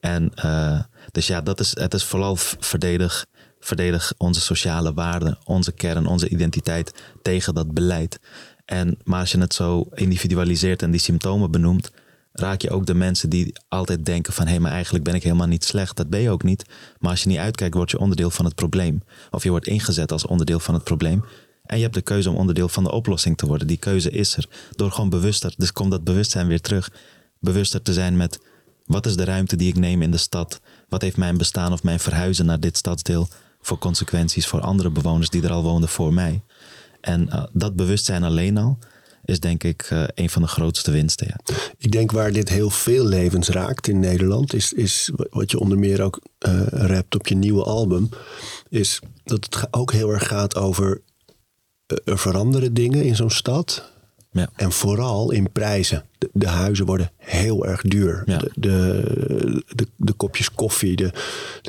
[0.00, 0.80] En eh,
[1.12, 3.26] dus ja, dat is, het is vooral verdedig,
[3.60, 8.18] verdedig onze sociale waarden, onze kern, onze identiteit tegen dat beleid.
[8.64, 11.90] En, maar als je het zo individualiseert en die symptomen benoemt,
[12.32, 15.46] raak je ook de mensen die altijd denken van hé, maar eigenlijk ben ik helemaal
[15.46, 15.96] niet slecht.
[15.96, 16.64] Dat ben je ook niet.
[16.98, 19.02] Maar als je niet uitkijkt, word je onderdeel van het probleem.
[19.30, 21.24] Of je wordt ingezet als onderdeel van het probleem.
[21.64, 23.66] En je hebt de keuze om onderdeel van de oplossing te worden.
[23.66, 24.46] Die keuze is er.
[24.76, 26.90] Door gewoon bewuster, dus komt dat bewustzijn weer terug.
[27.40, 28.40] Bewuster te zijn met
[28.90, 30.60] wat is de ruimte die ik neem in de stad?
[30.88, 33.28] Wat heeft mijn bestaan of mijn verhuizen naar dit stadsdeel
[33.60, 36.42] voor consequenties voor andere bewoners die er al woonden voor mij?
[37.00, 38.78] En eh, dat bewustzijn alleen al
[39.24, 41.26] is denk ik eh, een van de grootste winsten.
[41.26, 41.54] Ja.
[41.78, 45.78] Ik denk waar dit heel veel levens raakt in Nederland, is, is wat je onder
[45.78, 48.08] meer ook eh rapt op je nieuwe album,
[48.68, 51.00] is dat het ook heel erg gaat over
[52.04, 53.92] er veranderen dingen in zo'n stad.
[54.32, 54.48] Ja.
[54.56, 56.04] En vooral in prijzen.
[56.18, 58.22] De, de huizen worden heel erg duur.
[58.26, 58.36] Ja.
[58.36, 61.12] De, de, de, de kopjes koffie, de,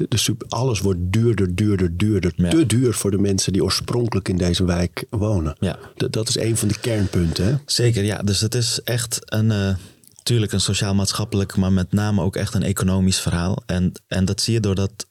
[0.07, 2.33] de, super, alles wordt duurder, duurder, duurder.
[2.35, 2.49] Ja.
[2.49, 5.55] Te duur voor de mensen die oorspronkelijk in deze wijk wonen.
[5.59, 5.79] Ja.
[5.95, 7.45] Dat, dat is een van de kernpunten.
[7.45, 7.55] Hè?
[7.65, 8.17] Zeker, ja.
[8.17, 9.75] Dus het is echt een, eh
[10.23, 13.63] tuurlijk een sociaal-maatschappelijk, maar met name ook echt een economisch verhaal.
[13.65, 15.05] En, en dat zie je doordat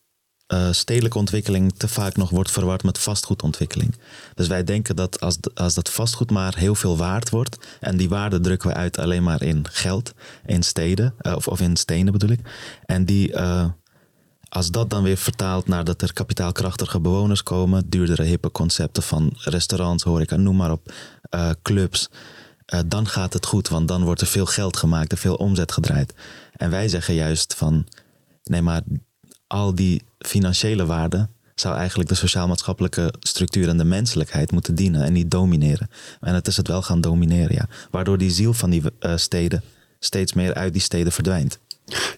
[0.50, 3.94] eh stedelijke ontwikkeling te vaak nog wordt verward met vastgoedontwikkeling.
[4.34, 8.08] Dus wij denken dat als, als dat vastgoed maar heel veel waard wordt, en die
[8.08, 10.12] waarde drukken we uit alleen maar in geld,
[10.46, 12.40] in steden, eh, of, of in stenen bedoel ik.
[12.84, 13.66] En die, eh,
[14.48, 19.32] als dat dan weer vertaalt naar dat er kapitaalkrachtige bewoners komen, duurdere hippe concepten van
[19.34, 20.92] restaurants, horeca, noem maar op,
[21.62, 22.08] clubs,
[22.86, 26.14] dan gaat het goed, want dan wordt er veel geld gemaakt, er veel omzet gedraaid.
[26.52, 27.86] En wij zeggen juist van,
[28.44, 28.82] nee maar
[29.46, 35.12] al die financiële waarde zou eigenlijk de sociaal-maatschappelijke structuur en de menselijkheid moeten dienen en
[35.12, 35.90] niet domineren.
[36.20, 37.68] En het is het wel gaan domineren, ja.
[37.90, 39.62] Waardoor die ziel van die eh, steden
[39.98, 41.59] steeds meer uit die steden verdwijnt.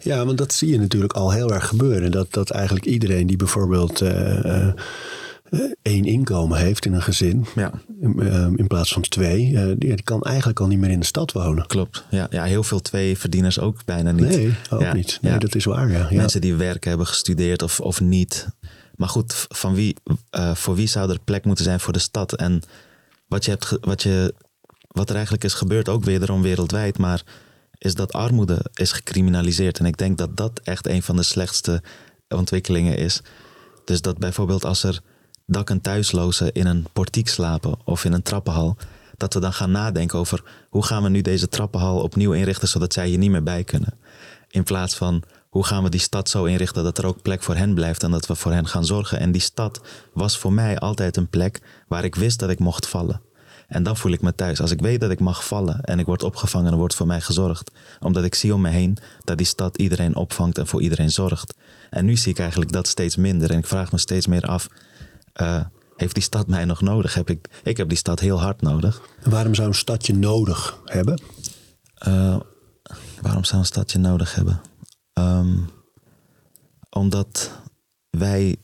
[0.00, 2.10] Ja, want dat zie je natuurlijk al heel erg gebeuren.
[2.10, 4.74] Dat, dat eigenlijk iedereen die bijvoorbeeld eh, eh,
[5.82, 7.72] één inkomen heeft in een gezin, Ja.
[8.00, 11.00] in, eh, in plaats van twee, eh, die, die kan eigenlijk al niet meer in
[11.00, 11.66] de stad wonen.
[11.66, 12.04] Klopt.
[12.10, 14.28] Ja, ja, heel veel tweeverdieners ook bijna niet.
[14.28, 15.18] Nee, ook Ja, niet.
[15.20, 15.38] Nee, ja.
[15.38, 15.90] dat is waar.
[15.90, 16.06] Ja.
[16.10, 16.16] Ja.
[16.16, 18.48] Mensen die werken hebben gestudeerd of, of niet.
[18.96, 19.96] Maar goed, van wie,
[20.30, 22.36] eh, voor wie zou er plek moeten zijn voor de stad?
[22.36, 22.62] En
[23.26, 24.34] wat, je hebt, wat, je,
[24.88, 27.22] wat er eigenlijk is gebeurd, ook wederom wereldwijd, maar
[27.78, 29.78] is dat armoede is gecriminaliseerd.
[29.78, 31.82] En ik denk dat dat echt een van de slechtste
[32.28, 33.20] ontwikkelingen is.
[33.84, 35.00] Dus dat bijvoorbeeld als er
[35.52, 38.76] dak- en thuislozen in een portiek slapen of in een trappenhal,
[39.16, 42.92] dat we dan gaan nadenken over hoe gaan we nu deze trappenhal opnieuw inrichten zodat
[42.92, 43.94] zij hier niet meer bij kunnen.
[44.48, 47.56] In plaats van hoe gaan we die stad zo inrichten dat er ook plek voor
[47.56, 49.18] hen blijft en dat we voor hen gaan zorgen.
[49.18, 49.80] En die stad
[50.12, 53.20] was voor mij altijd een plek waar ik wist dat ik mocht vallen.
[53.68, 54.60] En dan voel ik me thuis.
[54.60, 57.20] Als ik weet dat ik mag vallen en ik word opgevangen en wordt voor mij
[57.20, 57.70] gezorgd.
[58.00, 61.54] Omdat ik zie om me heen dat die stad iedereen opvangt en voor iedereen zorgt.
[61.90, 63.50] En nu zie ik eigenlijk dat steeds minder.
[63.50, 64.68] En ik vraag me steeds meer af,
[65.32, 65.60] eh,
[65.96, 67.14] heeft die stad mij nog nodig?
[67.14, 69.00] Heb ik, ik heb die stad heel hard nodig.
[69.22, 71.22] Waarom zou een stadje nodig hebben?
[71.94, 72.40] Eh,
[73.20, 74.60] waarom zou een stadje nodig hebben?
[75.12, 75.58] Ehm,
[76.90, 77.50] omdat
[78.10, 78.56] wij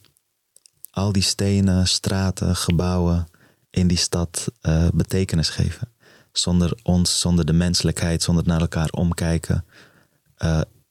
[0.90, 3.28] al die stenen, straten, gebouwen
[3.70, 5.92] in die stad eh, betekenis geven.
[6.32, 9.64] Zonder ons, zonder de menselijkheid, zonder naar elkaar omkijken.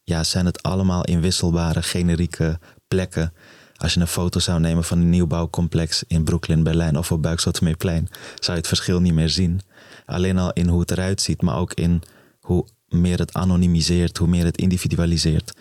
[0.04, 3.32] ja, zijn het allemaal inwisselbare, generieke plekken.
[3.78, 8.08] Als je een foto zou nemen van een nieuwbouwcomplex in Brooklyn, Berlijn of op Buikstottermeeplein,
[8.10, 9.60] zou je het verschil niet meer zien.
[10.06, 12.02] Alleen al in hoe het eruit ziet, maar ook in
[12.40, 15.52] hoe meer het anonimiseert, hoe meer het individualiseert.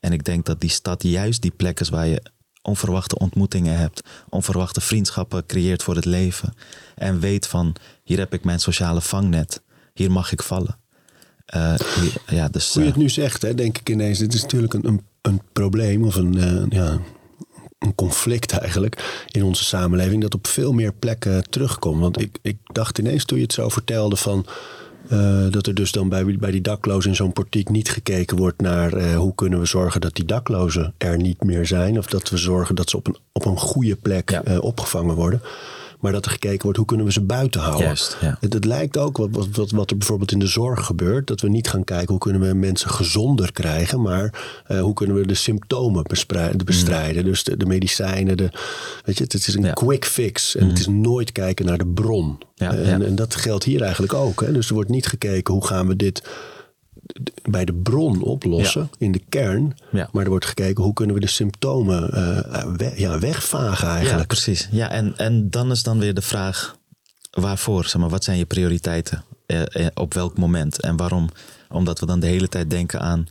[0.00, 2.22] En ik denk dat die stad juist die plek is waar je
[2.62, 6.54] onverwachte ontmoetingen hebt, onverwachte vriendschappen creëert voor het leven.
[6.94, 9.62] En weet van, hier heb ik mijn sociale vangnet,
[9.94, 10.78] hier mag ik vallen.
[11.54, 14.42] Uh, hier, ja, dus, Hoe je het nu zegt, hè, denk ik ineens, dit is
[14.42, 17.00] natuurlijk een, een, een probleem of een, uh, ja,
[17.84, 22.00] een conflict eigenlijk in onze samenleving dat op veel meer plekken terugkomt.
[22.00, 24.46] Want ik, ik dacht ineens toen je het zo vertelde van
[25.12, 28.60] uh, dat er dus dan bij, bij die daklozen in zo'n portiek niet gekeken wordt
[28.60, 31.98] naar uh, hoe kunnen we zorgen dat die daklozen er niet meer zijn.
[31.98, 34.42] Of dat we zorgen dat ze op een, op een goede plek ja.
[34.48, 35.42] uh, opgevangen worden.
[36.04, 37.86] Maar dat er gekeken wordt hoe kunnen we ze buiten houden.
[37.86, 38.36] Juist, ja.
[38.40, 41.26] het, het, lijkt ook wat, wat, wat, er bijvoorbeeld in de zorg gebeurt.
[41.26, 44.00] Dat we niet gaan kijken hoe kunnen we mensen gezonder krijgen.
[44.00, 44.44] Maar
[44.80, 46.02] hoe kunnen we de symptomen
[46.64, 47.24] bestrijden.
[47.24, 47.30] Mm.
[47.30, 48.36] Dus de, de, medicijnen.
[48.36, 48.50] De,
[49.04, 49.72] weet je, het, het is een ja.
[49.72, 50.56] quick fix.
[50.56, 50.70] En mm.
[50.70, 52.38] het is nooit kijken naar de bron.
[52.54, 54.40] Ja, en, en, dat geldt hier eigenlijk ook.
[54.40, 54.52] Hè?
[54.52, 56.22] Dus er wordt niet gekeken hoe gaan we dit
[57.42, 58.96] bij de bron oplossen, ja.
[58.98, 59.76] in de kern.
[59.90, 60.08] Ja.
[60.12, 64.20] Maar er wordt gekeken hoe kunnen we de symptomen uh, we, ja, wegvagen eigenlijk.
[64.20, 64.68] Ja, precies.
[64.70, 66.76] Ja, en, en dan is dan weer de vraag
[67.30, 67.84] waarvoor?
[67.84, 69.24] Zeg maar, wat zijn je prioriteiten?
[69.46, 69.62] Uh,
[69.94, 71.28] op welk moment en waarom?
[71.68, 73.26] Omdat we dan de hele tijd denken aan...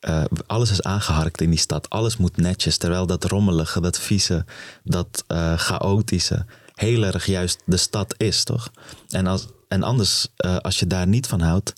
[0.00, 1.90] Uh, alles is aangeharkt in die stad.
[1.90, 2.76] Alles moet netjes.
[2.76, 4.44] Terwijl dat rommelige, dat vieze,
[4.84, 5.24] dat
[5.56, 6.44] chaotische...
[6.74, 8.70] heel erg juist de stad is, toch?
[9.08, 10.28] En, als, en anders,
[10.60, 11.72] als je daar niet van houdt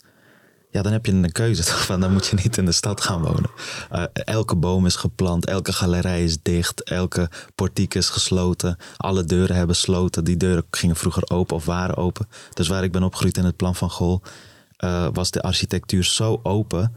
[0.71, 1.63] ja, dan heb je een keuze.
[1.89, 3.51] Van, dan moet je niet in de stad gaan wonen.
[3.93, 8.77] Uh, elke boom is geplant, elke galerij is dicht, elke portiek is gesloten.
[8.97, 10.25] Alle deuren hebben sloten.
[10.25, 12.29] Die deuren gingen vroeger open of waren open.
[12.55, 14.21] Dus waar ik ben opgegroeid in het plan van Gol,
[14.85, 16.95] uh, was de architectuur zo open.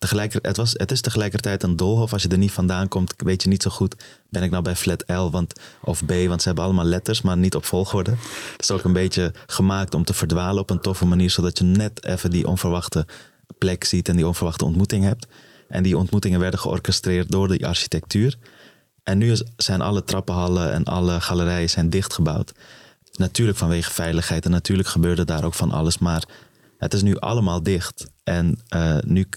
[0.00, 2.12] Tegelijker, het, was, het is tegelijkertijd een doolhof.
[2.12, 3.94] Als je er niet vandaan komt, weet je niet zo goed.
[4.28, 6.10] Ben ik nou bij flat L want, of B?
[6.10, 8.10] Want ze hebben allemaal letters, maar niet op volgorde.
[8.52, 11.30] Het is ook een beetje gemaakt om te verdwalen op een toffe manier.
[11.30, 13.06] Zodat je net even die onverwachte
[13.58, 15.26] plek ziet en die onverwachte ontmoeting hebt.
[15.68, 18.36] En die ontmoetingen werden georchestreerd door de architectuur.
[19.02, 22.52] En nu zijn alle trappenhallen en alle galerijen zijn dichtgebouwd.
[23.12, 25.98] Natuurlijk vanwege veiligheid en natuurlijk gebeurde daar ook van alles.
[25.98, 26.24] Maar
[26.78, 28.06] het is nu allemaal dicht.
[28.24, 29.28] En uh, nu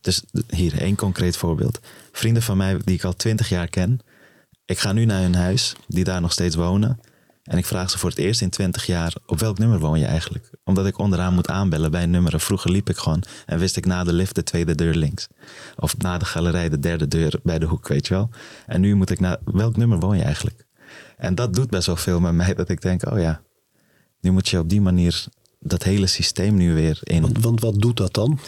[0.00, 1.78] dus hier één concreet voorbeeld.
[2.12, 4.00] Vrienden van mij die ik al twintig jaar ken.
[4.64, 7.00] Ik ga nu naar hun huis, die daar nog steeds wonen.
[7.48, 10.06] En ik vraag ze voor het eerst in twintig jaar: op welk nummer woon je
[10.06, 10.50] eigenlijk?
[10.64, 12.40] Omdat ik onderaan moet aanbellen bij een nummer.
[12.40, 15.26] Vroeger liep ik gewoon en wist ik na de lift de tweede deur links.
[15.76, 18.30] Of na de galerij de derde deur bij de hoek, weet je wel.
[18.66, 20.66] En nu moet ik naar welk nummer woon je eigenlijk?
[21.16, 23.42] En dat doet best wel veel met mij dat ik denk: oh ja,
[24.20, 25.26] nu moet je op die manier
[25.60, 27.40] dat hele systeem nu weer in.
[27.40, 28.40] Want wat doet dat dan?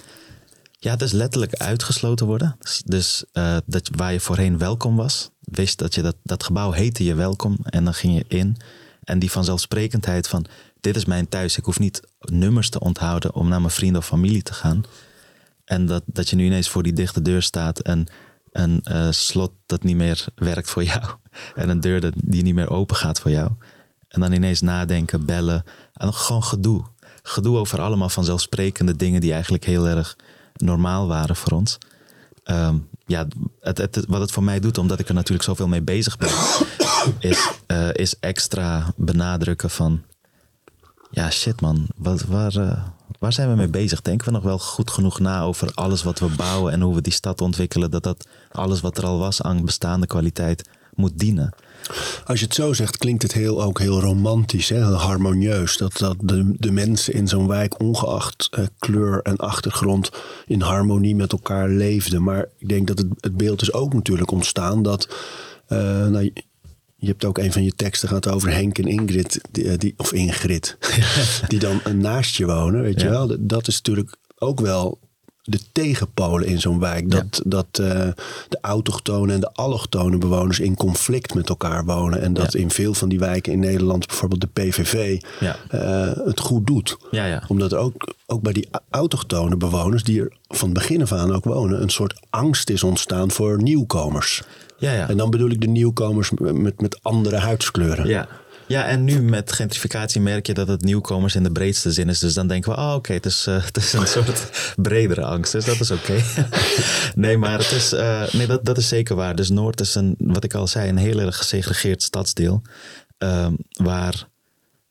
[0.83, 2.57] Ja, is letterlijk uitgesloten worden.
[2.59, 6.71] Dus, dus uh, dat, waar je voorheen welkom was, wist dat je dat, dat gebouw
[6.71, 8.57] heette je welkom en dan ging je in.
[9.05, 10.47] En die vanzelfsprekendheid van
[10.81, 14.07] dit is mijn thuis, ik hoef niet nummers te onthouden om naar mijn vrienden of
[14.07, 14.85] familie te gaan.
[15.65, 18.07] En dat, dat je nu ineens voor die dichte deur staat en
[18.53, 21.05] een uh, slot dat niet meer werkt voor jou.
[21.55, 23.51] En een deur dat, die niet meer open gaat voor jou.
[24.09, 25.65] En dan ineens nadenken, bellen.
[25.93, 26.85] En gewoon gedoe.
[27.23, 30.17] Gedoe over allemaal vanzelfsprekende dingen die eigenlijk heel erg
[30.61, 31.79] normaal waren voor ons.
[32.45, 33.27] Um, ja,
[33.61, 36.31] het, wat het voor mij doet, omdat ik er natuurlijk zoveel mee bezig ben,
[37.31, 40.03] is, uh, is extra benadrukken van,
[41.11, 42.85] ja shit man, wat, waar, uh,
[43.19, 44.03] waar zijn we mee bezig?
[44.03, 47.01] Denken we nog wel goed genoeg na over alles wat we bouwen en hoe we
[47.01, 51.55] die stad ontwikkelen, dat dat alles wat er al was aan bestaande kwaliteit moet dienen?
[52.25, 54.77] Als je het zo zegt, klinkt het heel, ook heel romantisch, hè?
[54.77, 55.77] heel harmonieus.
[55.77, 60.11] Dat, dat de, de mensen in zo'n wijk, ongeacht uh, kleur en achtergrond,
[60.47, 62.23] in harmonie met elkaar leefden.
[62.23, 65.09] Maar ik denk dat het, het beeld is ook natuurlijk ontstaan dat.
[65.69, 66.33] Uh, nou,
[66.97, 70.13] je hebt ook een van je teksten gehad over Henk en Ingrid, die, die of
[70.13, 70.77] Ingrid,
[71.49, 73.37] die dan naast je wonen, weet je wel.
[73.41, 74.99] Dat is natuurlijk ook wel
[75.51, 77.11] de tegenpolen in zo'n wijk.
[77.11, 78.09] Dat, dat eh,
[78.49, 82.21] de autochtone en de allochtone bewoners in conflict met elkaar wonen.
[82.21, 82.59] En dat Ja.
[82.59, 85.57] in veel van die wijken in Nederland, bijvoorbeeld de PVV, Ja.
[85.69, 86.97] eh, het goed doet.
[87.11, 87.43] Ja, ja.
[87.49, 91.83] Omdat ook, ook bij die autochtone bewoners, die er van begin af aan ook wonen,
[91.83, 94.43] een soort angst is ontstaan voor nieuwkomers.
[94.79, 95.09] Ja, ja.
[95.09, 98.07] En dan bedoel ik de nieuwkomers met, met andere huidskleuren.
[98.09, 98.29] Ja.
[98.71, 102.19] Ja, en nu met gentrificatie merk je dat het nieuwkomers in de breedste zin is.
[102.19, 105.53] Dus dan denken we, oh oké, het, is, eh, het is een soort bredere angst.
[105.53, 106.21] Dus dat is oké.
[107.15, 109.37] nee, maar het is, eh, nee, dat, dat is zeker waar.
[109.37, 112.63] Dus Noord is een, wat ik al zei, een heel erg gesegregeerd stadsdeel.
[113.19, 114.29] ehm, waar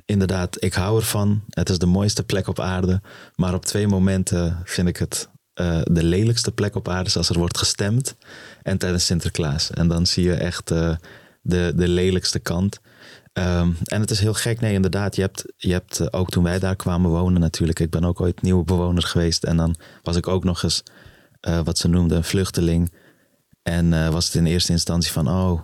[0.05, 1.43] inderdaad, ik hou ervan.
[1.49, 3.01] Het is de mooiste plek op aarde.
[3.35, 7.37] Maar op twee momenten vind ik het eh, de lelijkste plek op aarde als er
[7.37, 8.15] wordt gestemd
[8.61, 9.71] en tijdens Sinterklaas.
[9.71, 10.97] En dan zie je echt de,
[11.75, 12.79] de lelijkste kant.
[13.39, 15.15] Ehm, en het is heel gek, nee, inderdaad.
[15.15, 17.79] Je hebt, je hebt eh, ook toen wij daar kwamen wonen, natuurlijk.
[17.79, 19.43] Ik ben ook ooit nieuwe bewoner geweest.
[19.43, 20.83] En dan was ik ook nog eens
[21.63, 22.91] wat ze noemden een vluchteling.
[23.63, 25.61] En was het in eerste instantie van, oh,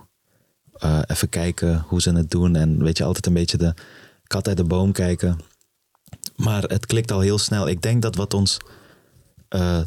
[1.06, 2.56] even kijken hoe ze het doen.
[2.56, 3.74] En weet je, altijd een beetje de
[4.26, 5.38] kat uit de boom kijken.
[6.36, 7.68] Maar het klikt al heel snel.
[7.68, 8.58] Ik denk dat wat ons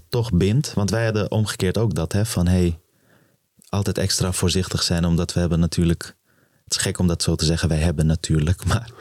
[0.09, 0.73] toch bindt.
[0.73, 2.79] Want wij hadden omgekeerd ook dat, hè, van hey,
[3.69, 6.17] altijd extra voorzichtig zijn, omdat we hebben natuurlijk.
[6.69, 8.91] Het is gek om dat zo te zeggen, wij hebben natuurlijk, maar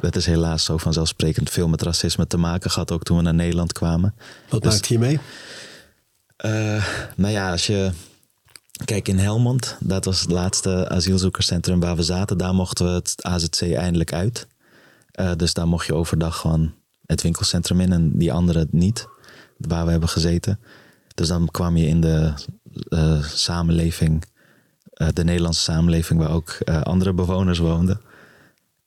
[0.00, 3.34] dat is helaas zo vanzelfsprekend veel met racisme te maken gehad, ook toen we naar
[3.34, 4.14] Nederland kwamen.
[4.48, 5.18] Wat dus, maakt je mee?
[6.44, 6.86] Uh,
[7.16, 7.90] nou ja, als je.
[8.84, 12.38] Kijk, in Helmond, dat was het laatste asielzoekerscentrum waar we zaten.
[12.38, 14.46] Daar mochten we het AZC eindelijk uit.
[15.20, 16.74] Uh, dus daar mocht je overdag gewoon
[17.06, 19.06] het winkelcentrum in en die andere niet
[19.58, 20.60] waar we hebben gezeten.
[21.14, 22.32] Dus dan kwam je in de
[22.88, 24.24] uh, samenleving,
[25.12, 28.00] de Nederlandse samenleving, waar ook uh, andere bewoners woonden.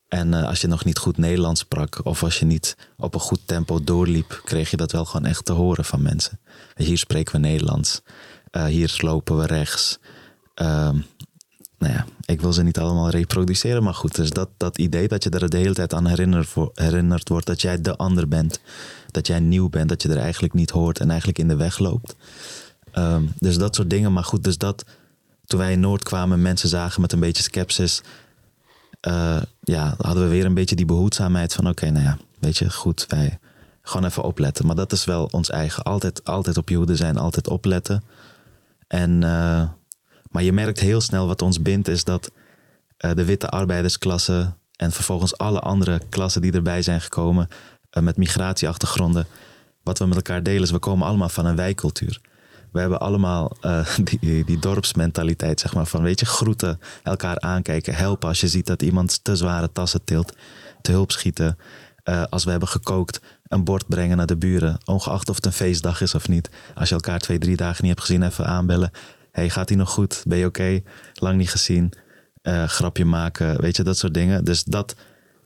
[0.07, 3.39] En als je nog niet goed Nederlands sprak, of als je niet op een goed
[3.45, 6.39] tempo doorliep, kreeg je dat wel gewoon echt te horen van mensen.
[6.75, 8.01] Hier spreken we Nederlands,
[8.67, 9.99] hier lopen we rechts.
[10.53, 10.97] Ehm,
[11.77, 15.23] nou ja, ik wil ze niet allemaal reproduceren, maar goed, dus dat, dat idee dat
[15.23, 18.59] je er de hele tijd aan herinnerd, herinnerd wordt dat jij de ander bent
[19.11, 21.79] dat jij nieuw bent, dat je er eigenlijk niet hoort en eigenlijk in de weg
[21.79, 22.15] loopt.
[22.91, 24.13] Ehm, dus dat soort dingen.
[24.13, 24.85] Maar goed, dus dat
[25.49, 28.01] toen wij in Noord kwamen, mensen zagen met een beetje sceptisch.
[29.07, 32.71] Uh, ja, hadden we weer een beetje die behoedzaamheid van: oké, nou ja, weet je,
[32.71, 33.39] goed, wij
[33.81, 34.65] gewoon even opletten.
[34.65, 35.83] Maar dat is wel ons eigen.
[35.83, 38.03] Altijd, altijd op je hoede zijn, altijd opletten.
[38.87, 39.69] En, uh,
[40.29, 42.31] maar je merkt heel snel wat ons bindt, is dat
[43.05, 47.47] uh, de witte arbeidersklasse en vervolgens alle andere klassen die erbij zijn gekomen,
[48.01, 49.27] met migratieachtergronden.
[49.83, 52.21] Wat we met elkaar delen is, we komen allemaal van een wijkcultuur.
[52.71, 55.85] We hebben allemaal uh, die, die dorpsmentaliteit, zeg maar.
[55.85, 60.03] Van weet je, groeten, elkaar aankijken, helpen als je ziet dat iemand te zware tassen
[60.03, 60.33] tilt.
[60.81, 61.57] Te hulp schieten.
[62.03, 64.77] Uh, als we hebben gekookt, een bord brengen naar de buren.
[64.85, 66.49] Ongeacht of het een feestdag is of niet.
[66.75, 68.91] Als je elkaar twee, drie dagen niet hebt gezien, even aanbellen.
[69.31, 70.23] hey, gaat hij nog goed?
[70.27, 70.81] Ben je oké?
[71.13, 71.93] Lang niet gezien.
[72.43, 74.43] Uh, grapje maken, weet je, dat soort dingen.
[74.43, 74.95] Dus dat,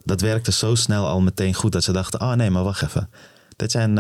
[0.03, 3.09] dat werkte zo snel al meteen goed dat ze dachten: oh nee, maar wacht even.
[3.55, 3.97] Dit zijn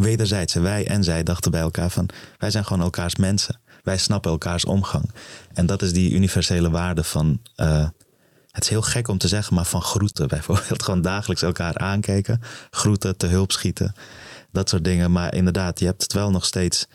[0.00, 0.54] wederzijds.
[0.54, 2.08] Wij en zij dachten bij elkaar van:
[2.38, 3.60] wij zijn gewoon elkaars mensen.
[3.82, 5.10] Wij snappen elkaars omgang.
[5.52, 7.40] En dat is die universele waarde van.
[7.56, 7.88] Uh,
[8.50, 10.82] het is heel gek om te zeggen, maar van groeten bijvoorbeeld.
[10.82, 13.92] Gewoon dagelijks elkaar aankijken, groeten, te hulp schieten.
[14.52, 15.12] Dat soort dingen.
[15.12, 16.86] Maar inderdaad, je hebt het wel nog steeds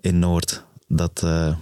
[0.00, 0.64] in Noord.
[0.86, 1.54] Dat uh,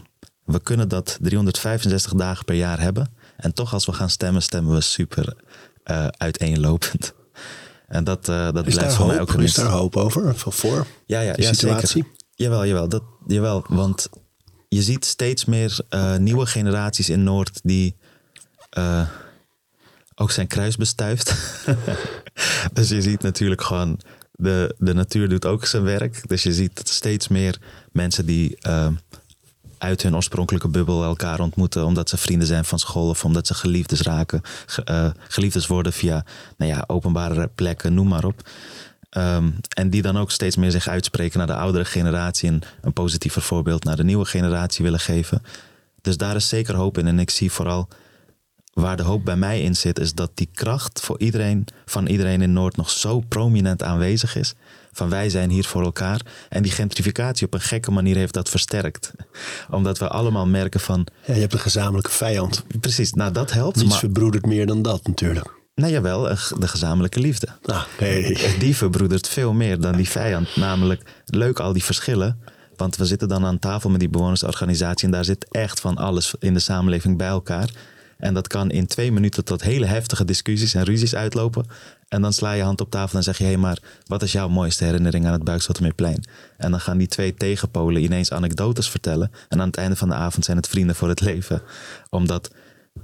[0.45, 3.15] we kunnen dat 365 dagen per jaar hebben.
[3.37, 5.37] En toch als we gaan stemmen, stemmen we super
[5.85, 7.15] uh, uiteenlopend.
[7.87, 10.37] En dat, uh, dat blijft voor mij ook een Is daar hoop over?
[10.37, 11.89] Voor ja, ja, ja, situatie?
[11.89, 12.11] Zeker.
[12.35, 13.65] Jawel, jawel, dat, jawel.
[13.69, 14.09] Want
[14.69, 17.97] je ziet steeds meer uh, nieuwe generaties in Noord die
[20.15, 21.35] ook zijn kruis bestuift.
[22.73, 24.01] dus je ziet natuurlijk gewoon,
[24.33, 26.29] de, de natuur doet ook zijn werk.
[26.29, 27.59] Dus je ziet steeds meer
[27.93, 28.59] mensen die
[29.79, 31.85] uit hun oorspronkelijke bubbel elkaar ontmoeten.
[31.85, 34.41] Omdat ze vrienden zijn van school of omdat ze geliefdes raken.
[34.91, 36.25] Uh, geliefdes worden via
[36.57, 38.49] nou ja, openbare plekken, noem maar op.
[39.11, 42.49] Um, en die dan ook steeds meer zich uitspreken naar de oudere generatie.
[42.49, 45.43] En een positiever voorbeeld naar de nieuwe generatie willen geven.
[46.01, 47.07] Dus daar is zeker hoop in.
[47.07, 47.89] En ik zie vooral
[48.73, 52.43] waar de hoop bij mij in zit, is dat die kracht voor iedereen, van iedereen
[52.43, 54.55] in Noord nog zo prominent aanwezig is
[54.97, 56.21] van wij zijn hier voor elkaar.
[56.49, 59.13] En die gentrificatie op een gekke manier heeft dat versterkt.
[59.71, 61.07] Omdat we allemaal merken van...
[61.25, 62.65] Ja, je hebt een gezamenlijke vijand.
[62.81, 63.77] Precies, nou dat helpt.
[63.77, 63.99] Niets maar...
[63.99, 65.55] verbroedert meer dan dat natuurlijk.
[65.75, 66.23] Nou jawel,
[66.59, 67.49] de gezamenlijke liefde.
[67.65, 68.55] Ah, hey.
[68.59, 70.57] Die verbroedert veel meer dan die vijand.
[70.57, 72.41] Namelijk, leuk al die verschillen.
[72.77, 76.35] Want we zitten dan aan tafel met die bewonersorganisatie en daar zit echt van alles
[76.39, 77.71] in de samenleving bij elkaar.
[78.19, 81.67] En dat kan in twee minuten tot hele heftige discussies en ruzies uitlopen.
[82.09, 84.33] En dan sla je hand op tafel en zeg je: hé, hey, maar wat is
[84.33, 86.25] jouw mooiste herinnering aan het Buikslotermeerplein?
[86.57, 89.31] En dan gaan die twee tegenpolen ineens anekdotes vertellen.
[89.49, 91.63] En aan het einde van de avond zijn het vrienden voor het leven.
[92.11, 92.51] Omdat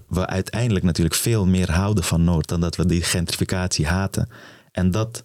[0.08, 4.28] we uiteindelijk natuurlijk veel meer houden van Noord dan dat we die gentrificatie haten.
[4.72, 5.24] En dat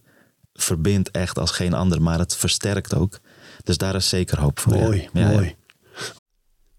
[0.53, 3.19] verbindt echt als geen ander, maar het versterkt ook.
[3.63, 4.73] Dus daar is zeker hoop voor.
[4.73, 5.27] Mooi, ja.
[5.27, 5.55] mooi.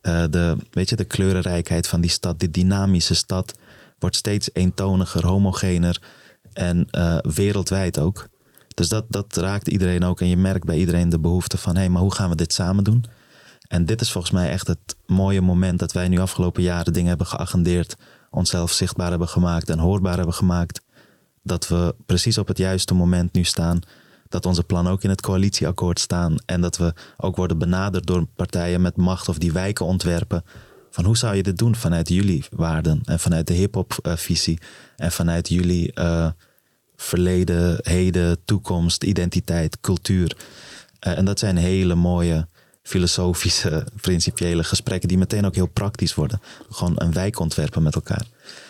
[0.01, 3.53] Uh, de, weet je, de kleurenrijkheid van die stad, die dynamische stad,
[3.99, 6.01] wordt steeds eentoniger, homogener
[6.53, 8.27] en uh, wereldwijd ook.
[8.73, 10.21] Dus dat, dat raakt iedereen ook.
[10.21, 12.53] En je merkt bij iedereen de behoefte van: hé, hey, maar hoe gaan we dit
[12.53, 13.05] samen doen?
[13.67, 17.09] En dit is volgens mij echt het mooie moment dat wij nu afgelopen jaren dingen
[17.09, 17.95] hebben geagendeerd
[18.29, 20.81] onszelf zichtbaar hebben gemaakt en hoorbaar hebben gemaakt.
[21.43, 23.79] Dat we precies op het juiste moment nu staan.
[24.27, 26.35] Dat onze plannen ook in het coalitieakkoord staan.
[26.45, 30.43] En dat we ook worden benaderd door partijen met macht of die wijken ontwerpen.
[30.89, 34.59] Van hoe zou je dit doen vanuit jullie waarden en vanuit de hip-hop-visie
[34.95, 36.29] en vanuit jullie uh,
[36.95, 40.37] verleden, heden, toekomst, identiteit, cultuur.
[41.07, 42.47] Uh, en dat zijn hele mooie
[42.89, 46.41] filosofische, principiële gesprekken die meteen ook heel praktisch worden.
[46.69, 48.25] Gewoon een wijk ontwerpen met elkaar.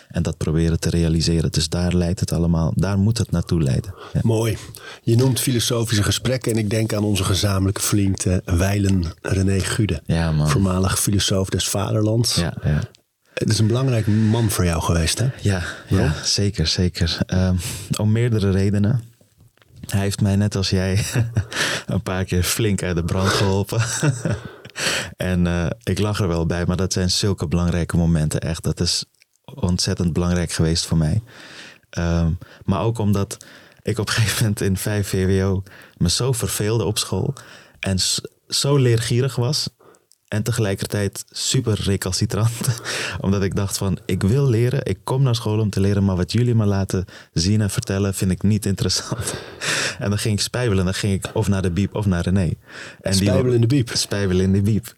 [0.08, 1.52] En dat proberen te realiseren.
[1.52, 3.94] Dus daar leidt het allemaal, daar moet het naartoe leiden.
[4.12, 4.20] Ja.
[4.22, 4.56] Mooi.
[5.02, 10.02] Je noemt filosofische gesprekken en ik denk aan onze gezamenlijke vriend uh, Weilen René Gude.
[10.06, 10.50] Ja, man.
[10.50, 12.34] Voormalig filosoof des vaderlands.
[12.34, 12.80] Ja, ja.
[13.34, 15.28] Het is een belangrijk man voor jou geweest, hè?
[15.40, 17.18] Ja, ja zeker, zeker.
[17.34, 17.58] Um,
[17.98, 19.02] om meerdere redenen.
[19.86, 21.04] Hij heeft mij net als jij
[21.86, 23.80] een paar keer flink uit de brand geholpen.
[25.16, 28.40] en uh, ik lach er wel bij, maar dat zijn zulke belangrijke momenten.
[28.40, 29.04] Echt, dat is
[29.44, 31.22] ontzettend belangrijk geweest voor mij.
[31.98, 33.44] Um, maar ook omdat
[33.82, 35.62] ik op een gegeven moment in 5 VWO
[35.96, 37.34] me zo verveelde op school.
[37.80, 37.98] En
[38.48, 39.68] zo leergierig was
[40.30, 42.80] en tegelijkertijd super recalcitrant.
[43.20, 46.16] Omdat ik dacht van, ik wil leren, ik kom naar school om te leren, maar
[46.16, 49.34] wat jullie me laten zien en vertellen vind ik niet interessant.
[49.98, 52.22] en dan ging ik spijbelen en dan ging ik of naar de biep of naar
[52.22, 52.50] René.
[53.00, 53.90] En spijbelen in de biep?
[53.94, 54.94] Spijbelen in de biep.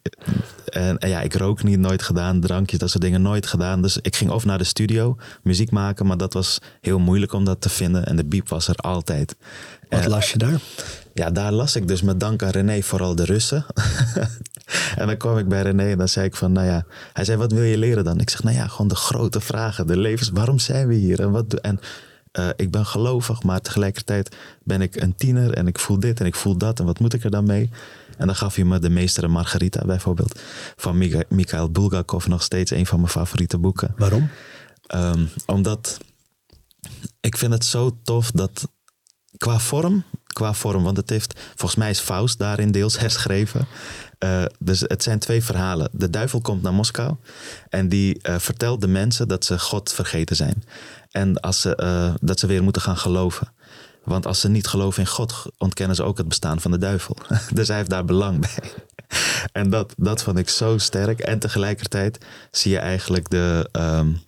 [0.65, 3.83] En, en, ja, ik rook niet, nooit gedaan, drankjes, dat soort dingen nooit gedaan.
[3.83, 7.45] Dus ik ging of naar de studio, muziek maken, maar dat was heel moeilijk om
[7.45, 8.07] dat te vinden.
[8.07, 9.37] En de biep was er altijd.
[9.89, 10.61] Wat las je daar?
[11.15, 13.67] Ja, daar las ik dus met dank aan René vooral de Russen.
[15.01, 17.39] en dan kwam ik bij René en dan zei ik van, nou ja, hij zei,
[17.39, 18.21] wat wil je leren dan?
[18.21, 21.21] Ik zeg, nou ja, gewoon de grote vragen, de levens, waarom zijn we hier?
[21.21, 21.81] En, wat, en
[22.39, 26.27] uh, ik ben gelovig, maar tegelijkertijd ben ik een tiener en ik voel dit en
[26.27, 27.71] ik voel dat en wat moet ik er dan mee?
[28.19, 30.41] En dan gaf hij me De Meester en Margarita bijvoorbeeld,
[30.77, 30.99] van
[31.29, 33.95] Mikhail Bulgakov, nog steeds een van mijn favoriete boeken.
[33.97, 34.29] Waarom?
[34.95, 35.99] Um, omdat
[37.21, 38.69] ik vind het zo tof dat
[39.43, 43.67] qua vorm, qua vorm, want het heeft, volgens mij is Faust daarin deels herschreven.
[44.19, 45.89] Uh, dus het zijn twee verhalen.
[45.93, 47.17] De duivel komt naar Moskou
[47.69, 50.65] en die uh, vertelt de mensen dat ze God vergeten zijn.
[51.11, 53.53] En als ze, uh, dat ze weer moeten gaan geloven.
[54.05, 57.17] Want als ze niet geloven in God, ontkennen ze ook het bestaan van de duivel.
[57.55, 58.73] dus hij heeft daar belang bij.
[59.53, 61.21] en dat, dat vond ik zo sterk.
[61.21, 63.69] En tegelijkertijd zie je eigenlijk de.
[63.73, 64.23] Um,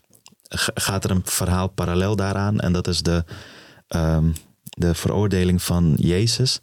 [0.75, 2.61] gaat er een verhaal parallel daaraan.
[2.61, 3.25] En dat is de.
[3.89, 4.35] Um,
[4.75, 6.61] de veroordeling van Jezus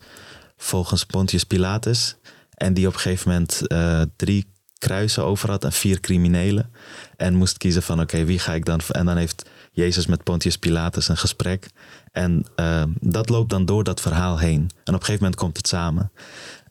[0.58, 2.16] volgens Pontius Pilatus.
[2.50, 4.46] En die op een gegeven moment uh, drie
[4.78, 6.72] kruisen over had en vier criminelen.
[7.18, 8.80] En moest kiezen van oké, okay, wie ga ik dan...
[8.92, 11.70] En dan heeft Jezus met Pontius Pilatus een gesprek.
[12.12, 14.62] En uh, dat loopt dan door dat verhaal heen.
[14.62, 16.12] En op een gegeven moment komt het samen.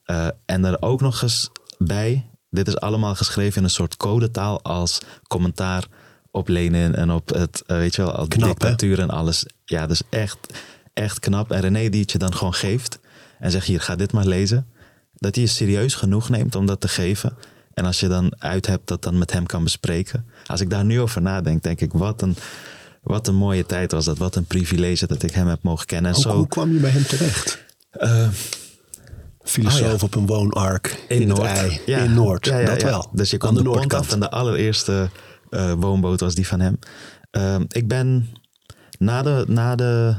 [0.07, 4.63] Uh, en er ook nog eens bij, dit is allemaal geschreven in een soort codetaal
[4.63, 5.85] als commentaar
[6.31, 8.69] op Lenin en op het, eh, weet je wel, al die Knap, hè?
[8.69, 9.47] dictatuur en alles.
[9.65, 10.39] Ja, dus echt,
[10.93, 11.51] echt knap.
[11.51, 12.99] En René die het je dan gewoon geeft
[13.39, 14.67] en zegt hier, ga dit maar lezen.
[15.15, 17.37] Dat hij je serieus genoeg neemt om dat te geven.
[17.75, 20.27] En als je dan uit hebt, dat dan met hem kan bespreken.
[20.47, 22.37] Als ik daar nu over nadenk, denk ik, wat een,
[23.03, 24.19] wat een mooie tijd was dat.
[24.19, 26.11] Wat een privilege dat ik hem heb mogen kennen.
[26.11, 27.65] En Hoe, zo, hoe kwam je bij hem terecht?
[27.91, 28.29] eh,
[29.43, 30.05] Filosoof Oh, ja.
[30.07, 31.81] op een woonark in, het ei.
[31.87, 32.87] In Noord, Ja, ja, dat ja.
[32.87, 33.09] wel.
[33.13, 34.05] Dus je Aan kwam de de, pont noordkant.
[34.07, 35.11] af en de allereerste
[35.51, 36.79] eh, woonboot was die van hem.
[37.31, 38.29] Ehm, ik ben
[38.99, 40.15] na de, na de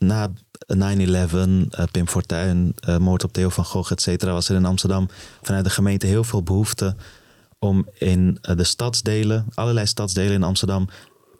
[0.00, 0.30] na
[0.66, 4.64] 9-11, eh, Pim Fortuyn, eh, moord op Theo van Gogh, et cetera, was er in
[4.64, 5.08] Amsterdam
[5.42, 6.96] vanuit de gemeente heel veel behoefte
[7.58, 10.88] om in eh, de stadsdelen, allerlei stadsdelen in Amsterdam,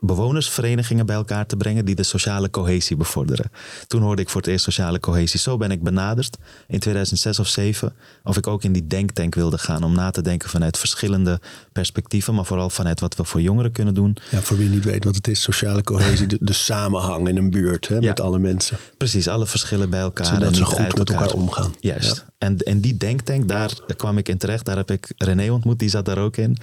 [0.00, 3.50] bewonersverenigingen bij elkaar te brengen die de sociale cohesie bevorderen.
[3.86, 5.40] Toen hoorde ik voor het eerst sociale cohesie.
[5.40, 6.36] Zo ben ik benaderd
[6.66, 7.92] in 2006 of 2007
[8.22, 11.40] of ik ook in die denktank wilde gaan om na te denken vanuit verschillende
[11.72, 14.16] perspectieven, maar vooral vanuit wat we voor jongeren kunnen doen.
[14.30, 17.50] Ja, voor wie niet weet wat het is, sociale cohesie, de, de samenhang in een
[17.50, 18.78] buurt hè, met alle mensen.
[18.96, 20.26] Precies, alle verschillen bij elkaar.
[20.26, 21.74] Zodat en ze goed met elkaar omgaan.
[21.80, 22.16] Juist.
[22.16, 22.32] Ja.
[22.38, 24.64] En, en die denktank, daar kwam ik in terecht.
[24.64, 26.56] Daar heb ik René ontmoet, die zat daar ook in.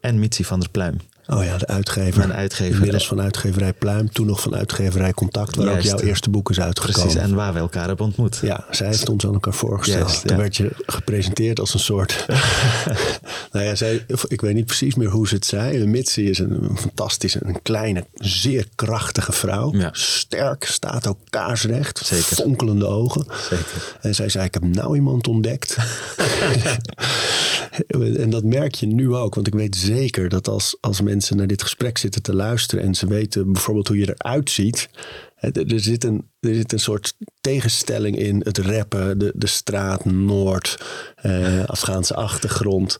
[0.00, 0.96] En Mitsi van der Pluim.
[1.26, 2.18] Oh ja, de uitgever.
[2.18, 2.74] Mijn uitgever.
[2.74, 5.92] Inmiddels van uitgeverij Pluim, toen nog van uitgeverij Contact, waar Juist.
[5.92, 7.00] ook jouw eerste boek is uitgekomen.
[7.00, 8.38] Precies, en waar we elkaar hebben ontmoet.
[8.42, 10.08] Ja, zij heeft ons aan elkaar voorgesteld.
[10.08, 10.42] Juist, Toen ja.
[10.42, 12.26] werd je gepresenteerd als een soort...
[13.52, 15.86] nou ja, zij, ik weet niet precies meer hoe ze het zei.
[15.86, 19.74] Mitzi is een, een fantastische, een kleine, zeer krachtige vrouw.
[19.74, 19.90] Ja.
[19.92, 22.00] Sterk, staat ook kaarsrecht.
[22.04, 22.36] Zeker.
[22.36, 23.26] Fonkelende ogen.
[23.50, 23.96] Zeker.
[24.00, 25.76] En zij zei, ik heb nou iemand ontdekt.
[28.16, 29.34] en dat merk je nu ook.
[29.34, 32.84] Want ik weet zeker dat als, als mensen naar dit gesprek zitten te luisteren...
[32.84, 34.88] en ze weten bijvoorbeeld hoe je eruit ziet...
[35.42, 40.04] Er er zit, een, er zit een soort tegenstelling in het rappen, de, de straat,
[40.04, 40.82] Noord,
[41.16, 42.96] eh, Afghaanse achtergrond.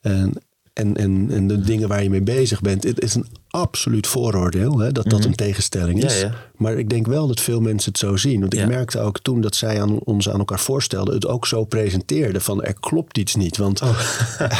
[0.00, 0.32] En,
[0.76, 2.82] en, en, en de dingen waar je mee bezig bent.
[2.84, 6.14] Het is een absoluut vooroordeel hè, dat dat een tegenstelling is.
[6.14, 6.24] Mhm.
[6.24, 6.50] Ja, ja.
[6.56, 8.40] Maar ik denk wel dat veel mensen het zo zien.
[8.40, 8.66] Want ik Ja.
[8.66, 11.14] merkte ook toen dat zij aan, ons aan elkaar voorstelden...
[11.14, 13.56] het ook zo presenteerde van er klopt iets niet.
[13.56, 13.82] Want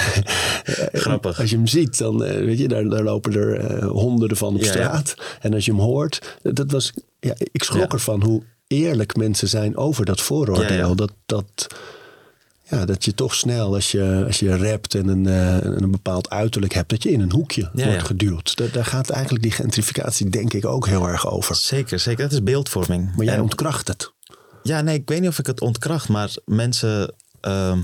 [0.92, 1.40] Grappig.
[1.40, 4.54] als je hem ziet, dan eh, weet je, daar, daar lopen er eh, honderden van
[4.54, 5.14] op straat.
[5.40, 9.76] En als je hem hoort, dat was, ja, ik schrok ervan hoe eerlijk mensen zijn
[9.76, 10.94] over dat vooroordeel.
[10.94, 11.66] Dat, dat,
[12.70, 16.30] ja, dat je toch snel, als je, als je rapt en een, eh, een bepaald
[16.30, 18.06] uiterlijk hebt, dat je in een hoekje Ja, wordt ja.
[18.06, 18.56] geduwd.
[18.56, 21.54] Daar, daar gaat eigenlijk die gentrificatie denk ik ook heel erg over.
[21.56, 22.22] Zeker, zeker.
[22.22, 23.16] Dat is beeldvorming.
[23.16, 24.12] Maar jij En- ontkracht het.
[24.62, 27.80] Ja, nee, ik weet niet of ik het ontkracht, maar mensen ehm,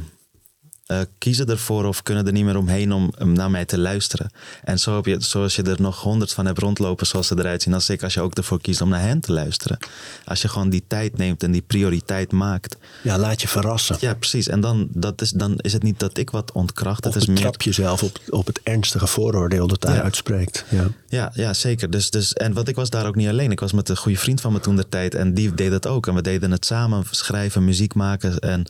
[0.98, 4.30] eh, kiezen ervoor of kunnen er niet meer omheen om um, naar mij te luisteren.
[4.64, 7.62] En zo heb je, zoals je er nog honderd van hebt rondlopen zoals ze eruit
[7.62, 9.78] zien, als ik, als je ook ervoor kiest om naar hen te luisteren.
[10.24, 12.76] Als je gewoon die tijd neemt en die prioriteit maakt.
[13.02, 13.96] Ja, laat je verrassen.
[14.00, 14.48] Ja, precies.
[14.48, 17.06] En dan, dat is, dan is het niet dat ik wat ontkracht.
[17.06, 20.02] Of Het is meer betrap jezelf op, op het ernstige vooroordeel dat Ja.
[20.02, 20.64] uitspreekt.
[20.68, 20.86] Ja.
[21.08, 21.90] Ja, ja zeker.
[21.90, 23.50] Dus, dus, en wat ik was daar ook niet alleen.
[23.50, 25.14] Ik was met een goede vriend van me toen de tijd.
[25.14, 26.06] En die deed het ook.
[26.06, 27.04] En we deden het samen.
[27.10, 28.38] Schrijven, muziek maken.
[28.38, 28.66] En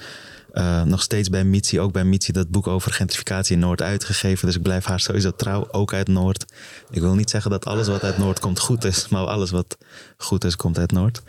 [0.53, 1.81] eh, nog steeds bij Mitsi.
[1.81, 4.47] Ook bij Mitsi dat boek over gentrificatie in Noord uitgegeven.
[4.47, 5.69] Dus ik blijf haar sowieso trouw.
[5.71, 6.45] Ook uit Noord.
[6.91, 9.09] Ik wil niet zeggen dat alles wat uit Noord komt goed is.
[9.09, 9.79] Maar alles wat
[10.17, 11.23] goed is, komt uit Noord.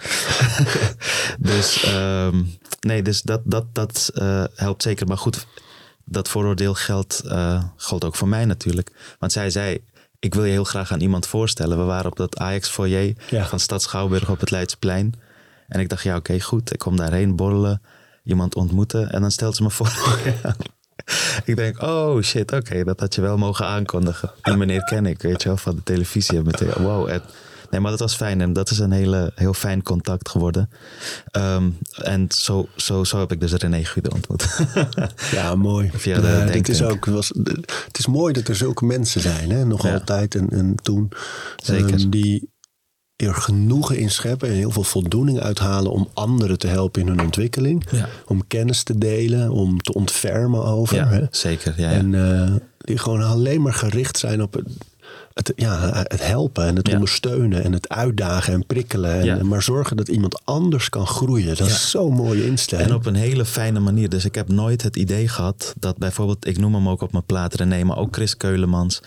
[1.39, 2.43] dus ehm,
[2.79, 5.07] nee, dus dat, dat, dat eh, helpt zeker.
[5.07, 5.45] Maar goed,
[6.05, 8.91] dat vooroordeel geldt, eh, geldt ook voor mij natuurlijk.
[9.19, 9.83] Want zij zei,
[10.19, 11.77] ik wil je heel graag aan iemand voorstellen.
[11.77, 13.45] We waren op dat Ajax-foyer Ja.
[13.45, 15.13] van Stad Schouwburg op het Leidseplein.
[15.67, 16.73] En ik dacht, ja oké, goed.
[16.73, 17.81] Ik kom daarheen borrelen,
[18.23, 19.11] iemand ontmoeten.
[19.11, 19.91] En dan stelt ze me voor.
[21.45, 24.31] ik denk, oh shit, oké, dat had je wel mogen aankondigen.
[24.41, 26.37] Die meneer ken ik, weet je wel, van de televisie.
[26.37, 27.09] En meteen, wow.
[27.69, 28.41] Nee, maar dat was fijn.
[28.41, 30.69] En dat is een hele, heel fijn contact geworden.
[31.25, 34.57] Ehm, en zo, zo, zo heb ik dus René Gude ontmoet.
[35.31, 35.89] Ja, mooi.
[35.93, 37.31] Via de Ja, dit is ook, was,
[37.87, 39.65] het is mooi dat er zulke mensen zijn, hè?
[39.65, 39.93] nog Ja.
[39.93, 41.11] altijd en, en toen.
[41.63, 41.99] Zeker.
[41.99, 42.52] ehm, die
[43.15, 47.21] er genoegen in scheppen en heel veel voldoening uithalen om anderen te helpen in hun
[47.21, 47.85] ontwikkeling.
[47.91, 48.09] Ja.
[48.25, 50.95] Om kennis te delen, om te ontfermen over.
[50.95, 51.21] ja, Hè?
[51.31, 51.73] zeker.
[51.77, 51.91] Ja.
[51.91, 54.67] En eh, die gewoon alleen maar gericht zijn op het,
[55.33, 59.21] het, ja, het helpen en het ondersteunen en het uitdagen en prikkelen.
[59.29, 59.47] En.
[59.47, 61.55] Maar zorgen dat iemand anders kan groeien.
[61.57, 62.89] Dat is zo'n mooie instelling.
[62.89, 64.09] En op een hele fijne manier.
[64.09, 67.25] Dus ik heb nooit het idee gehad dat bijvoorbeeld, ik noem hem ook op mijn
[67.25, 69.01] plaat René, maar ook Chris Keulemans.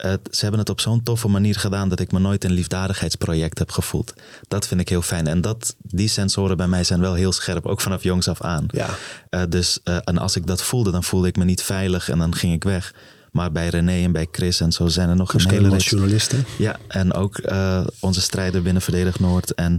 [0.00, 3.58] Het- ze hebben het op zo'n toffe manier gedaan dat ik me nooit een liefdadigheidsproject
[3.58, 4.12] heb gevoeld.
[4.48, 5.26] Dat vind ik heel fijn.
[5.26, 8.66] En dat, die sensoren bij mij zijn wel heel scherp, ook vanaf jongs af aan.
[8.68, 8.88] Ja.
[9.30, 12.18] Eh, dus, eh, en als ik dat voelde, dan voelde ik me niet veilig en
[12.18, 12.94] dan ging ik weg.
[13.32, 15.90] Maar bij René en bij Chris en zo zijn er nog een hele Keulemans, reeks.
[15.94, 16.38] journalist, hè?
[16.58, 19.54] Ja, en ook eh, onze strijder binnen Verdedig Noord.
[19.54, 19.78] En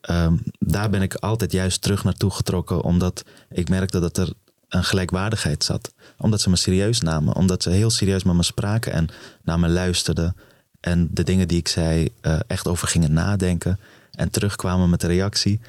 [0.00, 4.32] ehm, daar ben ik altijd juist terug naartoe getrokken, omdat ik merkte dat er
[4.70, 5.92] een gelijkwaardigheid zat.
[6.18, 9.08] Omdat ze me serieus namen, omdat ze heel serieus met me spraken en
[9.42, 10.36] naar me luisterden.
[10.80, 13.78] En de dingen die ik zei eh, echt over gingen nadenken.
[14.10, 15.60] En terugkwamen met de reactie.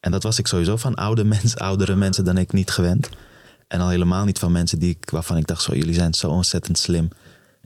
[0.00, 3.08] En dat was ik sowieso van oude mensen, oudere mensen dan ik niet gewend.
[3.68, 6.28] En al helemaal niet van mensen die ik, waarvan ik dacht, zo, jullie zijn zo
[6.28, 7.08] ontzettend slim.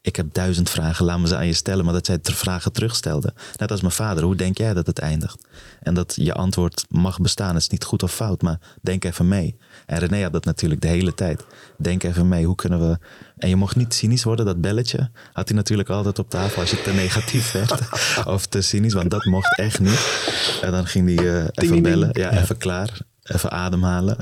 [0.08, 1.84] Ik heb duizend vragen, laat me ze aan je stellen.
[1.84, 3.34] Maar dat zij ter vragen terugstelden.
[3.56, 5.46] Net als mijn vader, hoe denk jij dat het eindigt?
[5.82, 7.54] En dat je antwoord mag bestaan.
[7.54, 9.56] Het is niet goed of fout, maar denk even mee.
[9.86, 11.44] En René had dat natuurlijk de hele tijd.
[11.76, 12.98] Denk even mee, hoe kunnen we...
[13.36, 16.70] En je mocht niet cynisch worden, dat belletje had hij natuurlijk altijd op tafel als
[16.70, 17.72] je te negatief werd.
[18.34, 20.58] of te cynisch, want dat mocht echt niet.
[20.62, 22.08] En dan ging hij uh, even bellen.
[22.12, 23.00] Ja, ja, even klaar.
[23.22, 24.16] Even ademhalen.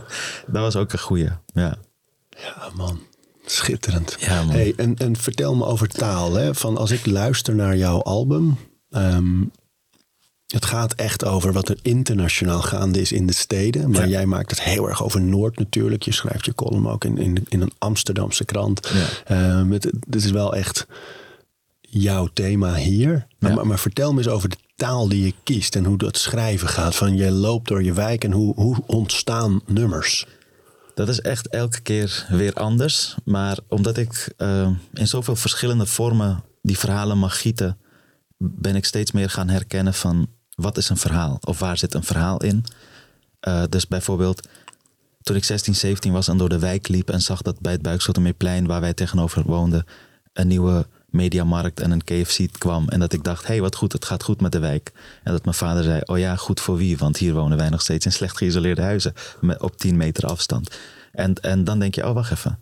[0.52, 1.76] dat was ook een goeie, ja.
[2.28, 3.08] Ja, man.
[3.50, 4.16] Schitterend.
[4.20, 4.54] Ja, man.
[4.54, 6.34] Hey, en, en vertel me over taal.
[6.34, 6.54] Hè?
[6.54, 8.56] Van als ik luister naar jouw album.
[8.90, 9.50] Um,
[10.46, 13.90] het gaat echt over wat er internationaal gaande is in de steden.
[13.90, 16.02] Maar jij maakt het heel erg over Noord natuurlijk.
[16.02, 18.90] Je schrijft je column ook in, in, in een Amsterdamse krant.
[19.28, 19.58] Ja.
[19.58, 20.86] Um, het, het, is wel echt
[21.80, 23.26] jouw thema hier.
[23.38, 26.16] Maar, maar, maar, vertel me eens over de taal die je kiest en hoe dat
[26.16, 26.96] schrijven gaat.
[26.96, 30.26] Van je loopt door je wijk en hoe, hoe ontstaan nummers?
[30.94, 33.14] Dat is echt elke keer weer anders.
[33.24, 37.78] Maar omdat ik uh, in zoveel verschillende vormen die verhalen mag gieten,
[38.38, 42.04] ben ik steeds meer gaan herkennen van wat is een verhaal of waar zit een
[42.04, 42.64] verhaal in.
[43.48, 44.48] Uh, dus bijvoorbeeld
[45.22, 47.82] toen ik 16, 17 was en door de wijk liep en zag dat bij het
[47.82, 49.84] Buikslotermeerplein waar wij tegenover woonden
[50.32, 52.88] een nieuwe mediamarkt en een KFC kwam.
[52.88, 54.92] En dat ik dacht, hey, wat goed, het gaat goed met de wijk.
[55.22, 56.98] En dat mijn vader zei, oh ja, goed voor wie?
[56.98, 60.78] Want hier wonen wij nog steeds in slecht geïsoleerde huizen met, op 10 meter afstand.
[61.12, 62.58] En, en dan denk je, oh wacht even,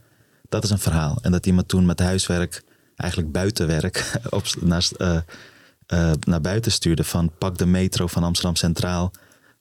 [0.48, 1.18] dat is een verhaal.
[1.22, 2.62] En dat iemand toen met huiswerk,
[2.96, 5.18] eigenlijk buitenwerk, op, naar, uh,
[5.88, 9.12] uh, naar buiten stuurde van pak de metro van Amsterdam Centraal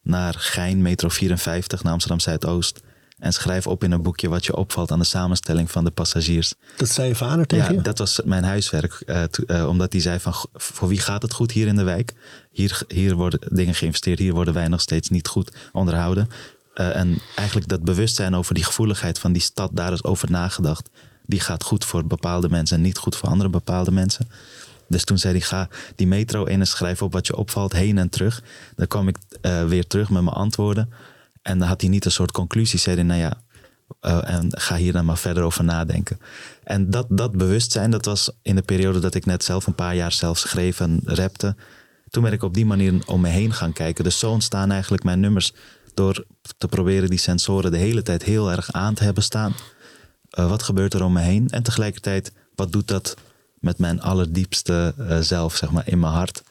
[0.08, 2.82] naar Gein, metro 54, naar Amsterdam Zuidoost.
[3.18, 6.54] En schrijf op in een boekje wat je opvalt aan de samenstelling van de passagiers.
[6.76, 9.04] Dat zei je vader tegen ja, dat was mijn huiswerk.
[9.06, 12.14] Uh, uh, omdat hij zei van, voor wie gaat het goed hier in de wijk?
[12.52, 16.30] Hier, hier worden dingen geïnvesteerd, hier worden wij nog steeds niet goed onderhouden.
[16.76, 20.90] Uh, en eigenlijk dat bewustzijn over die gevoeligheid van die stad, daar is over nagedacht.
[21.26, 24.30] Die gaat goed voor bepaalde mensen en niet goed voor andere bepaalde mensen.
[24.88, 27.98] Dus toen zei hij, ga die metro in en schrijf op wat je opvalt, heen
[27.98, 28.44] en terug.
[28.76, 29.18] Dan kwam ik
[29.68, 30.90] weer terug met mijn antwoorden.
[31.48, 32.80] En dan had hij niet een soort conclusie.
[32.80, 33.42] Zei hij, nou ja,
[34.02, 36.20] uh, en ga hier dan maar verder over nadenken.
[36.64, 39.96] En dat, dat bewustzijn, dat was in de periode dat ik net zelf een paar
[39.96, 41.56] jaar zelf schreef en rapte.
[42.10, 44.04] Toen ben ik op die manier om me heen gaan kijken.
[44.04, 45.54] Dus zo ontstaan eigenlijk mijn nummers
[45.94, 46.26] door
[46.58, 49.54] te proberen die sensoren de hele tijd heel erg aan te hebben staan.
[50.40, 51.50] Uh, wat gebeurt er om me heen?
[51.50, 53.16] En tegelijkertijd, wat doet dat
[53.60, 56.44] met mijn allerdiepste uh, zelf, zeg maar, in mijn hart?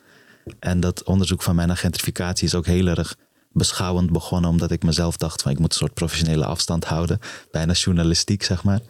[0.58, 3.16] En dat onderzoek van mijn gentrificatie is ook heel erg
[3.56, 7.18] beschouwend begonnen, omdat ik mezelf dacht van ik moet een soort professionele afstand houden.
[7.50, 8.80] Bijna journalistiek, zeg maar.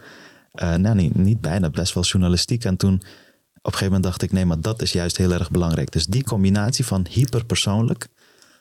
[0.55, 2.65] Uh, nou, niet, niet bijna, best wel journalistiek.
[2.65, 3.03] En toen op
[3.73, 5.93] een gegeven moment dacht ik, nee, maar dat is juist heel erg belangrijk.
[5.93, 8.09] Dus die combinatie van hyperpersoonlijk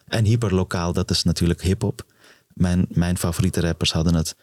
[0.07, 2.05] en hyperlokaal, dat is natuurlijk hip-hop.
[2.53, 4.35] Mijn, mijn favoriete rappers hadden het,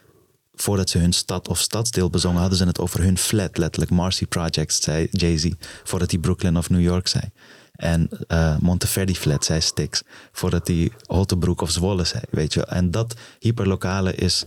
[0.53, 3.91] voordat ze hun stad of stadsdeel bezongen, hadden ze het over hun flat, letterlijk.
[3.91, 5.49] Marcy Projects, zei Jay-Z,
[5.83, 7.23] voordat hij Brooklyn of New York zei.
[7.73, 10.03] En uh, Monteverdi Flat zei Stix.
[10.31, 14.45] Voordat hij Holtebroek of Zwolle zei, weet je En dat hyperlokale is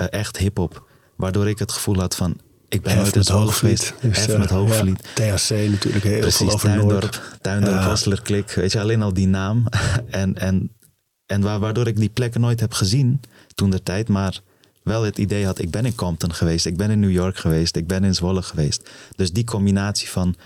[0.00, 0.88] uh, echt hip-hop.
[1.16, 3.94] Waardoor ik het gevoel had van, ik ben nooit geweest.
[4.00, 5.08] Dus, Even met Hoogvliet.
[5.14, 7.20] Ja, THC natuurlijk, heel Precies, veel over Tuindorp, Noord.
[7.40, 7.86] Tuindorp, ja.
[7.86, 8.50] Wasseler, Klik.
[8.50, 9.66] Weet je, alleen al die naam.
[10.10, 10.72] en en,
[11.26, 13.20] en waardoor ik die plekken nooit heb gezien
[13.54, 14.08] toen de tijd.
[14.08, 14.40] Maar
[14.82, 16.66] wel het idee had, ik ben in Compton geweest.
[16.66, 17.76] Ik ben in New York geweest.
[17.76, 18.90] Ik ben in Zwolle geweest.
[19.16, 20.36] Dus die combinatie van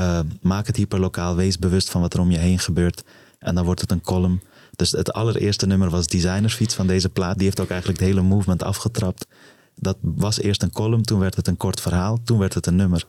[0.00, 3.04] uh, maak het hyperlokaal, wees bewust van wat er om je heen gebeurt.
[3.38, 4.40] En dan wordt het een column.
[4.76, 7.36] Dus het allereerste nummer was Designersfiets van deze plaat.
[7.36, 9.26] Die heeft ook eigenlijk het hele movement afgetrapt.
[9.74, 12.76] Dat was eerst een column, toen werd het een kort verhaal, toen werd het een
[12.76, 13.04] nummer.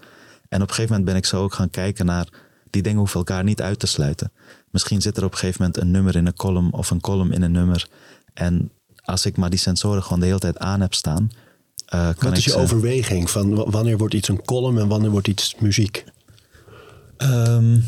[0.49, 2.27] En op een gegeven moment ben ik zo ook gaan kijken naar
[2.69, 4.31] die dingen hoeven elkaar niet uit te sluiten.
[4.69, 7.31] Misschien zit er op een gegeven moment een nummer in een column of een column
[7.31, 7.87] in een nummer.
[8.33, 8.71] En
[9.03, 11.31] als ik maar die sensoren gewoon de hele tijd aan heb staan.
[11.93, 15.27] Uh, kan Wat is je overweging van wanneer wordt iets een column en wanneer wordt
[15.27, 16.05] iets muziek?
[17.17, 17.83] Um,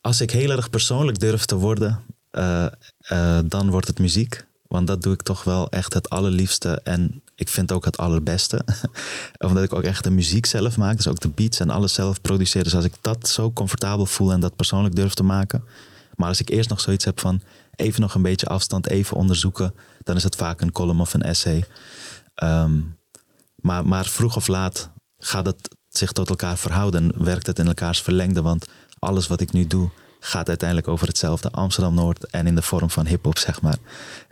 [0.00, 2.00] als ik heel erg persoonlijk durf te worden,
[2.32, 2.66] uh,
[3.12, 4.44] uh, dan wordt het muziek.
[4.68, 6.80] Want dat doe ik toch wel echt het allerliefste.
[6.84, 8.64] En ik vind ook het allerbeste.
[9.46, 10.96] Omdat ik ook echt de muziek zelf maak.
[10.96, 12.64] Dus ook de beats en alles zelf produceer.
[12.64, 15.64] Dus als ik dat zo comfortabel voel en dat persoonlijk durf te maken.
[16.14, 17.42] Maar als ik eerst nog zoiets heb van
[17.76, 19.74] even nog een beetje afstand, even onderzoeken.
[20.02, 21.64] Dan is het vaak een column of een essay.
[22.42, 22.96] Um,
[23.56, 27.12] maar, maar vroeg of laat gaat het zich tot elkaar verhouden.
[27.24, 28.42] Werkt het in elkaars verlengde.
[28.42, 28.66] Want
[28.98, 29.90] alles wat ik nu doe
[30.20, 31.50] gaat uiteindelijk over hetzelfde.
[31.50, 33.78] Amsterdam Noord en in de vorm van hip-hop, zeg maar.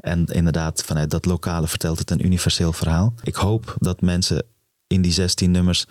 [0.01, 3.15] En inderdaad, vanuit dat lokale vertelt het een universeel verhaal.
[3.23, 4.43] Ik hoop dat mensen
[4.87, 5.87] in die 16 nummers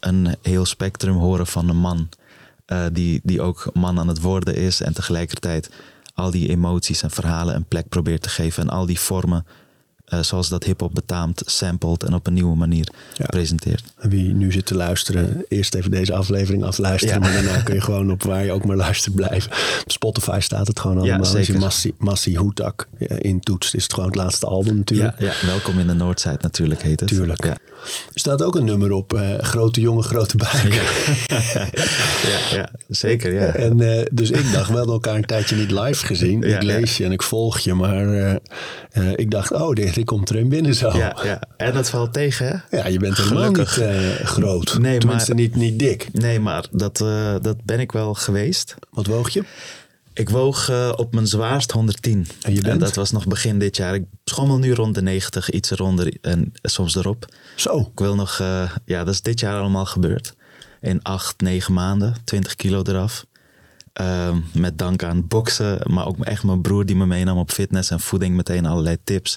[0.00, 2.08] een heel spectrum horen van een man
[2.66, 5.70] eh, die, die ook man aan het worden is en tegelijkertijd
[6.14, 9.46] al die emoties en verhalen een plek probeert te geven en al die vormen
[10.10, 13.26] eh, zoals dat hip-hop betaamt, sampled en op een nieuwe manier Ja.
[13.26, 13.82] presenteert.
[13.98, 17.14] Wie nu zit te luisteren, eerst even deze aflevering afluisteren.
[17.14, 17.20] Ja.
[17.20, 19.50] Maar daarna kun je gewoon op waar je ook maar luistert blijven.
[19.82, 21.18] Op Spotify staat het gewoon allemaal.
[21.36, 21.58] Als je.
[21.58, 25.20] Massi, Massi Hoetak eh, intoetst, is het gewoon het laatste album natuurlijk.
[25.20, 27.08] Ja, welkom in de Noordzijde natuurlijk heet het.
[27.08, 27.44] Tuurlijk.
[27.44, 27.50] Ja,
[28.12, 30.74] Er staat ook een nummer op, eh, Grote Jongen, Grote Buik.
[32.30, 33.32] ja, ja zeker.
[33.32, 33.46] Ja.
[33.54, 33.76] En
[34.12, 36.42] dus ik dacht, we hadden elkaar een tijdje niet live gezien.
[36.42, 38.38] Ik lees je en ik volg je, maar
[39.16, 40.96] ik dacht, oh, die, die komt er een binnen zo.
[40.96, 41.40] Ja, ja.
[41.56, 42.76] En dat valt tegen, hè?
[42.78, 43.76] Ja, je bent helemaal Gelukkig.
[43.76, 44.78] niet eh, groot.
[44.78, 46.08] Nee, Tenminste, maar- niet, niet dik.
[46.12, 48.74] Nee, maar dat, eh, dat ben ik wel geweest.
[48.90, 49.44] Wat woog je?
[50.12, 52.26] Ik woog eh, op mijn zwaarst 110.
[52.42, 52.80] En je bent?
[52.80, 53.94] dat was nog begin dit jaar.
[53.94, 57.26] Ik schommel nu rond de 90, iets eronder en soms erop.
[57.56, 57.78] Zo.
[57.78, 58.38] Ik wil nog,
[58.84, 60.34] ja, dat is dit jaar allemaal gebeurd.
[60.80, 63.24] In acht, negen maanden, 20 kilo eraf.
[63.92, 67.90] Ehm, met dank aan boksen, maar ook echt mijn broer die me meenam op fitness
[67.90, 69.36] en voeding, meteen allerlei tips.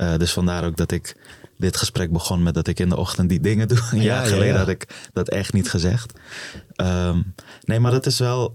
[0.00, 1.16] Eh, dus vandaar ook dat ik
[1.58, 3.78] dit gesprek begon met dat ik in de ochtend die dingen doe.
[3.90, 4.58] Een Ja, jaar ja, geleden ja.
[4.58, 6.12] had ik dat echt niet gezegd.
[6.74, 7.22] Ehm,
[7.64, 8.52] nee, maar dat is wel,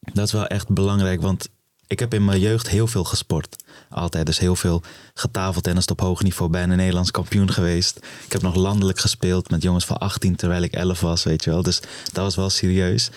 [0.00, 1.48] dat is wel echt belangrijk, want
[1.86, 3.64] ik heb in mijn jeugd heel veel gesport.
[3.88, 4.82] Altijd, dus heel veel
[5.14, 6.50] getafeltennist op hoog niveau.
[6.50, 7.96] Bijna Nederlands kampioen geweest.
[8.24, 11.50] Ik heb nog landelijk gespeeld met jongens van 18 terwijl ik 11 was, weet je
[11.50, 11.62] wel.
[11.62, 11.80] Dus
[12.12, 13.10] dat was wel serieus.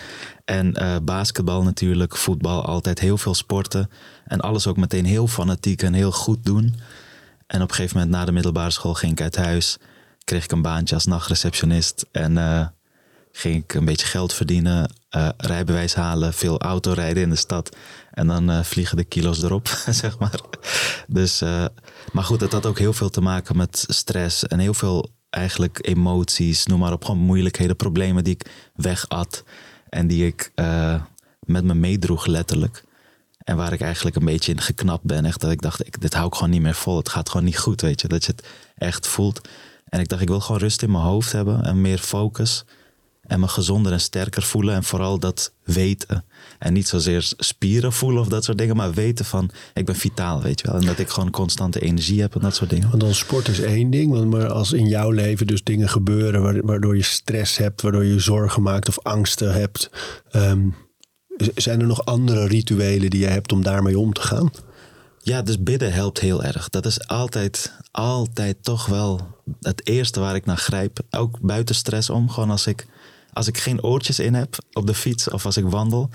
[0.44, 3.90] En eh, basketbal natuurlijk, voetbal, altijd heel veel sporten.
[4.24, 6.74] En alles ook meteen heel fanatiek en heel goed doen.
[7.52, 9.78] En op een gegeven moment na de middelbare school ging ik uit huis.
[10.24, 12.06] Kreeg ik een baantje als nachtreceptionist.
[12.12, 12.66] En eh,
[13.32, 17.76] ging ik een beetje geld verdienen, eh, rijbewijs halen, veel autorijden in de stad.
[18.10, 19.68] En dan eh, vliegen de kilo's erop,
[20.02, 20.40] zeg maar.
[21.06, 21.40] Dus,
[22.12, 25.86] maar goed, het had ook heel veel te maken met stress en heel veel eigenlijk
[25.86, 29.44] emoties, noem maar op, gewoon moeilijkheden, problemen die ik wegat.
[29.88, 30.52] En die ik
[31.40, 32.84] met me meedroeg, letterlijk.
[33.44, 35.24] En waar ik eigenlijk een beetje in geknapt ben.
[35.24, 36.96] Echt dat ik dacht, ik, dit hou ik gewoon niet meer vol.
[36.96, 38.08] Het gaat gewoon niet goed, weet je.
[38.08, 39.40] Dat je het echt voelt.
[39.84, 42.64] En ik dacht, ik wil gewoon rust in mijn hoofd hebben en meer focus.
[43.22, 44.74] En me gezonder en sterker voelen.
[44.74, 46.24] En vooral dat weten.
[46.58, 48.76] En niet zozeer spieren voelen of dat soort dingen.
[48.76, 50.80] Maar weten van, ik ben vitaal, weet je wel.
[50.80, 52.88] En dat ik gewoon constante energie heb en dat soort dingen.
[52.88, 56.60] Want dan sport is één ding, maar als in jouw leven dus dingen gebeuren wa-
[56.60, 59.90] waardoor je stress hebt, waardoor je zorgen maakt of angsten hebt,
[60.30, 60.56] z-
[61.54, 64.50] zijn er nog andere rituelen die je hebt om daarmee om te gaan?
[65.22, 66.68] Ja, dus bidden helpt heel erg.
[66.68, 69.20] Dat is altijd, altijd toch wel
[69.60, 70.98] het eerste waar ik naar grijp.
[71.10, 72.30] Ook buiten stress om.
[72.30, 72.86] Gewoon als ik,
[73.32, 76.10] als ik geen oortjes in heb op de fiets of als ik wandel,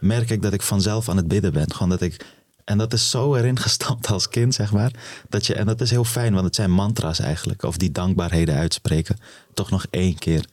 [0.00, 1.72] merk ik dat ik vanzelf aan het bidden ben.
[1.72, 2.26] Gewoon dat ik,
[2.64, 4.90] en dat is zo erin gestampt als kind, zeg maar.
[5.28, 7.62] Dat je, en dat is heel fijn, want het zijn mantra's eigenlijk.
[7.62, 9.16] Of die dankbaarheden uitspreken.
[9.54, 10.44] Toch nog één keer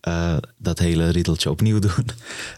[0.00, 2.06] eh, dat hele riedeltje opnieuw doen.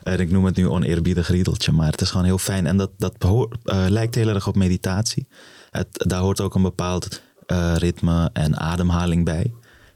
[0.03, 2.67] En ik noem het nu oneerbiedig riedeltje, maar het is gewoon heel fijn.
[2.67, 5.27] En dat, dat eh, lijkt heel erg op meditatie.
[5.71, 9.53] Het, daar hoort ook een bepaald eh, ritme en ademhaling bij.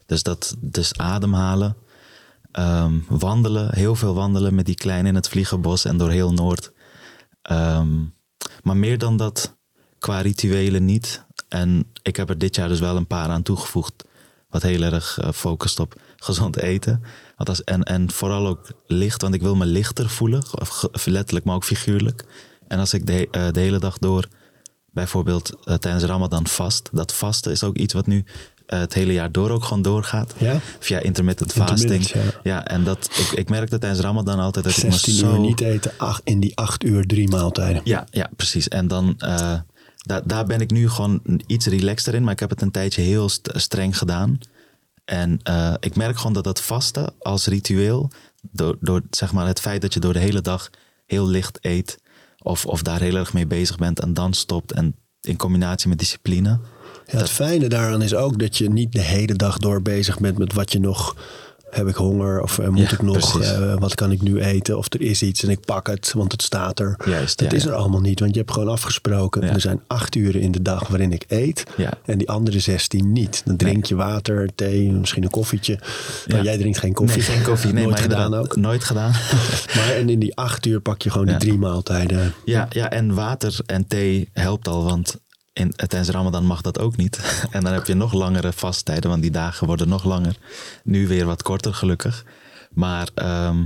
[0.07, 1.77] Dus, dat, dus ademhalen,
[2.53, 6.73] ehm, wandelen, heel veel wandelen met die kleine in het vliegenbos en door heel Noord.
[7.43, 7.95] Ehm,
[8.63, 9.57] maar meer dan dat
[9.99, 11.25] qua rituelen niet.
[11.49, 14.05] En ik heb er dit jaar dus wel een paar aan toegevoegd.
[14.49, 17.03] Wat heel erg eh, focust op gezond eten.
[17.65, 20.43] En, en vooral ook licht, want ik wil me lichter voelen.
[21.05, 22.25] Letterlijk, maar ook figuurlijk.
[22.69, 24.29] En als ik de, eh, de hele dag door,
[24.91, 26.89] bijvoorbeeld eh, tijdens Ramadan vast.
[26.93, 28.25] Dat vasten is ook iets wat nu
[28.67, 30.35] eh, het hele jaar door ook gewoon doorgaat.
[30.39, 30.61] Ja?
[30.79, 32.25] Via intermittent Intermittent, fasting.
[32.25, 32.41] ja.
[32.43, 32.67] Ja.
[32.67, 35.33] en dat, ik, ik merkte tijdens Ramadan altijd dat ik 16 me zo...
[35.35, 37.81] uur niet eten, ach, in die 8 uur drie maaltijden.
[37.85, 38.69] Ja, ja, precies.
[38.69, 39.15] En dan,
[39.97, 42.23] daar, daar ben ik nu gewoon iets relaxter in.
[42.23, 44.39] Maar ik heb het een tijdje heel st- streng gedaan.
[45.07, 48.11] En eh, ik merk gewoon dat dat vasten als ritueel,
[48.51, 50.71] door, door zeg maar het feit dat je door de hele dag
[51.07, 51.99] heel licht eet,
[52.43, 55.99] of, of daar heel erg mee bezig bent en dan stopt, en in combinatie met
[55.99, 56.61] discipline.
[57.07, 60.39] Ja, het fijne daaraan is ook dat je niet de hele dag door bezig bent
[60.39, 61.17] met wat je nog.
[61.77, 63.41] Heb ik honger of eh, moet Ja, ik nog?
[63.41, 64.79] eh, wat kan ik nu eten?
[64.79, 66.97] Of er is iets en ik pak het, want het staat er.
[67.05, 67.69] Juist, dat ja, is ja.
[67.69, 69.43] er allemaal niet, want je hebt gewoon afgesproken.
[69.43, 71.65] Er zijn acht uren in de dag waarin ik eet.
[72.05, 73.43] En die andere 16 niet.
[73.45, 75.79] Dan drink je water, thee, misschien een koffietje.
[76.27, 77.23] Maar jij drinkt geen koffie.
[77.23, 77.73] Nee, geen koffie.
[77.73, 78.57] Nee, Nooit maar gedaan ook.
[78.57, 79.13] Nooit gedaan.
[79.77, 82.35] Maar en in die acht uur pak je gewoon die drie maaltijden.
[82.45, 85.19] Ja, ja, en water en thee helpt al, want
[85.57, 87.19] in, tijdens Ramadan mag dat ook niet.
[87.51, 90.37] En dan heb je nog langere vasttijden, want die dagen worden nog langer.
[90.85, 92.25] Nu weer wat korter, gelukkig.
[92.71, 93.65] Maar, ehm,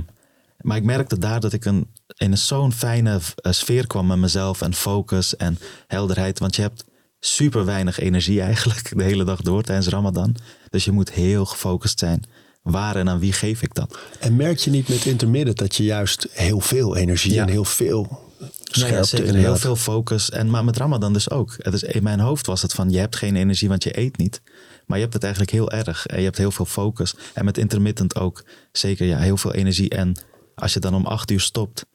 [0.61, 1.87] maar ik merkte daar dat ik een,
[2.17, 6.39] in een zo'n fijne eh, sfeer kwam met mezelf en focus en helderheid.
[6.39, 6.83] Want je hebt
[7.19, 10.35] super weinig energie eigenlijk de hele dag door tijdens Ramadan.
[10.69, 12.23] Dus je moet heel gefocust zijn.
[12.61, 13.97] waar en aan wie geef ik dat?
[14.19, 17.41] En merk je niet met intermittent dat je juist heel veel energie Ja.
[17.41, 18.30] en heel veel
[18.75, 19.25] scherpte ja, zeker.
[19.25, 19.51] inderdaad.
[19.51, 20.29] Heel veel focus.
[20.29, 21.55] En, maar met Ramadan dus ook.
[21.57, 24.17] Het is, in mijn hoofd was het van, je hebt geen energie, want je eet
[24.17, 24.41] niet.
[24.85, 26.05] Maar je hebt het eigenlijk heel erg.
[26.05, 27.15] En je hebt heel veel focus.
[27.33, 29.89] En met intermittent ook zeker ja, heel veel energie.
[29.89, 30.15] En
[30.55, 31.85] als je dan om acht uur stopt,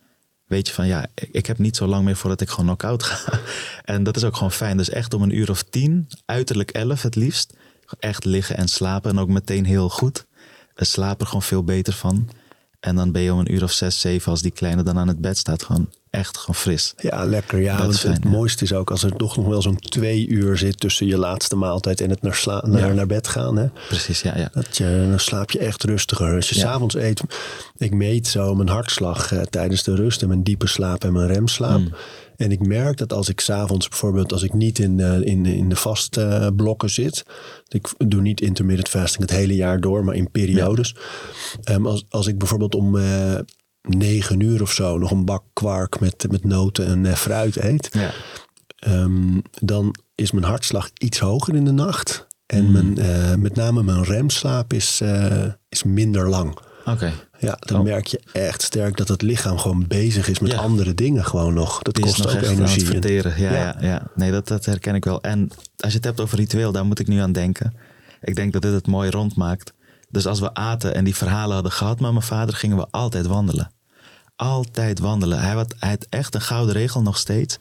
[0.47, 3.41] weet je van, ja, ik, heb niet zo lang meer voordat ik gewoon knock-out ga.
[3.95, 4.77] En dat is ook gewoon fijn.
[4.77, 7.53] Dus echt om een uur of tien, uiterlijk elf het liefst.
[7.99, 9.11] Echt liggen en slapen.
[9.11, 10.27] En ook meteen heel goed.
[10.74, 12.29] Slapen er gewoon veel beter van.
[12.81, 15.09] En dan ben je om een uur of zes, zeven, als die kleine dan aan
[15.09, 16.95] het bed staat, gewoon echt gewoon fris.
[16.97, 17.61] Ja, lekker.
[17.61, 18.31] Ja, want fijn, het ja.
[18.31, 21.57] mooiste is ook als er toch nog wel zo'n twee uur zit tussen je laatste
[21.57, 22.93] maaltijd en het naar, sla- naar, Ja.
[22.95, 23.57] naar bed gaan.
[23.57, 23.67] Hè?
[23.89, 24.49] Precies, ja, ja.
[24.53, 26.35] Dat je, dan slaap je echt rustiger.
[26.35, 26.61] Als je Ja.
[26.61, 27.21] s'avonds eet,
[27.77, 31.27] ik meet zo mijn hartslag eh, tijdens de rust en mijn diepe slaap en mijn
[31.33, 31.79] remslaap.
[31.81, 31.93] Mm.
[32.37, 35.69] En ik merk dat als ik s'avonds bijvoorbeeld, als ik niet in, eh, in, in
[35.69, 37.25] de vastblokken blokken zit.
[37.69, 40.95] Ik doe niet intermittent fasting het hele jaar door, maar in periodes.
[41.64, 43.35] Ehm, als, als ik bijvoorbeeld om eh
[43.87, 47.89] negen uur of zo nog een bak kwark met, met noten en eh, fruit eet.
[47.93, 48.11] ja.
[48.76, 52.26] Ehm, dan is mijn hartslag iets hoger in de nacht.
[52.47, 52.72] En Mm.
[52.72, 56.59] mijn, eh, met name mijn remslaap is, eh, is minder lang.
[56.84, 57.12] Oké.
[57.39, 57.84] Ja, dan Oh.
[57.84, 60.59] merk je echt sterk dat het lichaam gewoon bezig is met Ja.
[60.59, 61.82] andere dingen gewoon nog.
[61.82, 62.87] Dat Die kost nog ook energie.
[62.87, 63.41] verteren.
[63.41, 63.59] Ja, Ja.
[63.80, 63.87] ja.
[63.87, 65.20] Ja, Nee, dat, dat herken ik wel.
[65.22, 67.74] En als je het hebt over ritueel, daar moet ik nu aan denken.
[68.20, 69.72] Ik denk dat dit het mooi rondmaakt.
[70.11, 73.26] Dus als we aten en die verhalen hadden gehad met mijn vader, gingen we altijd
[73.26, 73.70] wandelen.
[74.37, 75.41] Altijd wandelen.
[75.41, 77.57] Hij had, hij had echt een gouden regel nog steeds.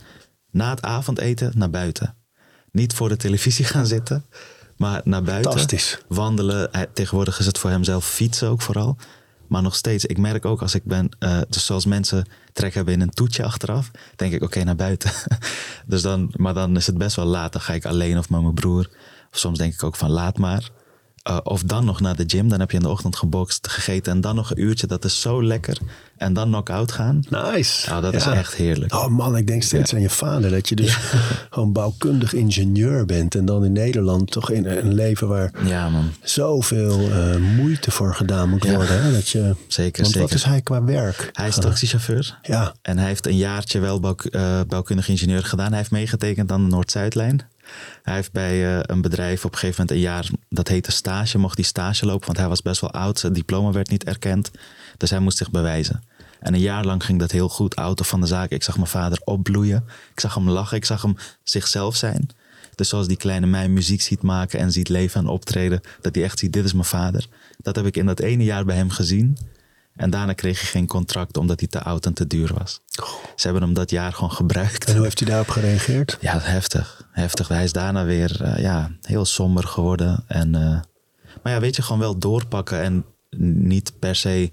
[0.51, 2.15] Na het avondeten naar buiten.
[2.71, 4.26] Niet voor de televisie gaan zitten,
[4.78, 5.51] maar naar buiten.
[5.51, 5.97] Fantastisch.
[6.07, 6.67] Wandelen.
[6.71, 8.97] Hij, tegenwoordig is het voor hemzelf fietsen ook vooral.
[9.47, 12.93] Maar nog steeds, ik merk ook als ik ben, eh, dus zoals mensen trek hebben
[12.93, 15.11] in een toetje achteraf, denk ik oké naar buiten.
[15.88, 17.53] dus dan, maar dan is het best wel laat.
[17.53, 18.89] Dan ga ik alleen of met mijn broer.
[19.32, 20.69] Of soms denk ik ook van laat maar.
[21.26, 22.49] Eh, of dan nog naar de gym.
[22.49, 24.88] Dan heb je in de ochtend gebokst, gegeten en dan nog een uurtje.
[24.88, 25.78] Dat is zo lekker.
[26.17, 27.23] En dan knock-out gaan.
[27.30, 27.89] Nice.
[27.89, 28.93] Nou, dat is echt heerlijk.
[28.93, 30.49] Oh man, ik denk steeds aan je vader.
[30.49, 30.97] Dat je dus
[31.49, 33.36] gewoon bouwkundig ingenieur bent.
[33.36, 38.15] En dan in Nederland toch in een leven waar Ja man, zoveel eh, moeite voor
[38.15, 39.01] gedaan moet worden.
[39.01, 39.11] Hè?
[39.11, 40.30] Dat je, zeker, want zeker.
[40.30, 41.30] wat is hij qua werk?
[41.34, 42.39] Hij is taxichauffeur.
[42.41, 45.69] Ja, En hij heeft een jaartje wel bouw, eh, bouwkundig ingenieur gedaan.
[45.69, 47.53] Hij heeft meegetekend aan de Noord-Zuidlijn.
[48.03, 51.38] Hij heeft bij eh, een bedrijf op een gegeven moment een jaar, dat heette stage,
[51.38, 53.20] mocht hij stage lopen, want hij was best wel oud.
[53.20, 54.51] Zijn diploma werd niet erkend.
[54.97, 56.03] Dus hij moest zich bewijzen.
[56.39, 57.74] En een jaar lang ging dat heel goed.
[57.74, 58.49] Auto van de zaak.
[58.49, 59.84] Ik zag mijn vader opbloeien.
[60.11, 60.78] Ik zag hem lachen.
[60.78, 62.30] Ik zag hem zichzelf zijn.
[62.76, 65.82] Dus zoals die kleine mij muziek ziet maken en ziet leven en optreden.
[66.01, 67.28] Dat hij echt ziet, dit is mijn vader.
[67.57, 69.38] Dat heb ik in dat ene jaar bij hem gezien.
[69.95, 72.81] En daarna kreeg hij geen contract omdat hij te oud en te duur was.
[73.35, 74.85] Ze hebben hem dat jaar gewoon gebruikt.
[74.85, 76.17] en hoe heeft hij daarop gereageerd?
[76.21, 77.07] Ja, heftig.
[77.11, 77.47] Heftig.
[77.47, 80.23] Hij is daarna weer eh, ja, heel somber geworden.
[80.27, 80.79] En, eh,
[81.43, 82.81] maar ja, weet je, gewoon wel doorpakken.
[82.81, 83.05] En
[83.57, 84.51] niet per se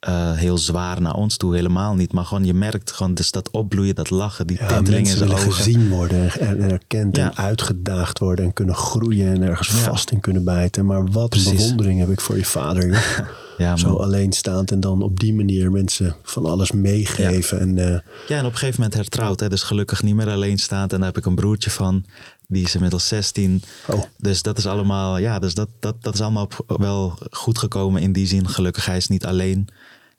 [0.00, 2.12] eh, heel zwaar naar ons toe, helemaal niet.
[2.12, 5.30] Maar gewoon, je merkt gewoon dus dat opbloeien, dat lachen, die Ja, tinteling in zijn
[5.32, 5.52] ogen.
[5.52, 7.24] gezien worden en en erkend Ja.
[7.24, 9.74] en uitgedaagd worden en kunnen groeien en ergens Ja.
[9.76, 10.86] vast in kunnen bijten.
[10.86, 12.84] Maar wat een bewondering heb ik voor je vader.
[13.56, 17.60] Ja, Zo alleenstaand en dan op die manier mensen van alles meegeven.
[17.60, 19.40] En, eh, Ja, en op een gegeven moment hertrouwd.
[19.40, 20.92] Hè, dus gelukkig niet meer alleenstaand.
[20.92, 22.04] En daar heb ik een broertje van.
[22.48, 23.62] Die is inmiddels 16.
[23.86, 24.02] Oh.
[24.16, 28.12] Dus dat is allemaal, ja, dus dat, dat, dat is allemaal wel goed gekomen in
[28.12, 28.48] die zin.
[28.48, 29.68] Gelukkig, hij is niet alleen.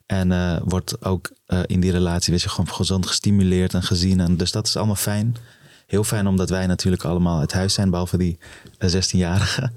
[0.06, 4.20] En eh, wordt ook eh, in die relatie weet je, gewoon gezond gestimuleerd en gezien.
[4.20, 5.36] En dus dat is allemaal fijn.
[5.88, 8.38] Heel fijn omdat wij natuurlijk allemaal uit huis zijn, behalve die
[8.78, 9.72] eh, 16-jarige.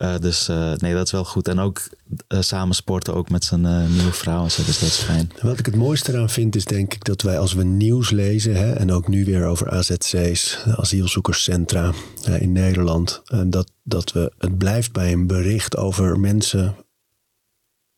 [0.00, 1.48] Eh, dus eh, nee, dat is wel goed.
[1.48, 1.80] En ook
[2.28, 4.62] eh, samen sporten, ook met zijn nieuwe vrouw en zo.
[4.64, 5.30] Dus dat is fijn.
[5.42, 8.56] Wat ik het mooiste eraan vind is denk ik dat wij als we nieuws lezen...
[8.56, 11.92] Hè, en ook nu weer over AZC's, asielzoekerscentra
[12.38, 13.22] in Nederland...
[13.46, 16.76] dat, dat we, het blijft bij een bericht over mensen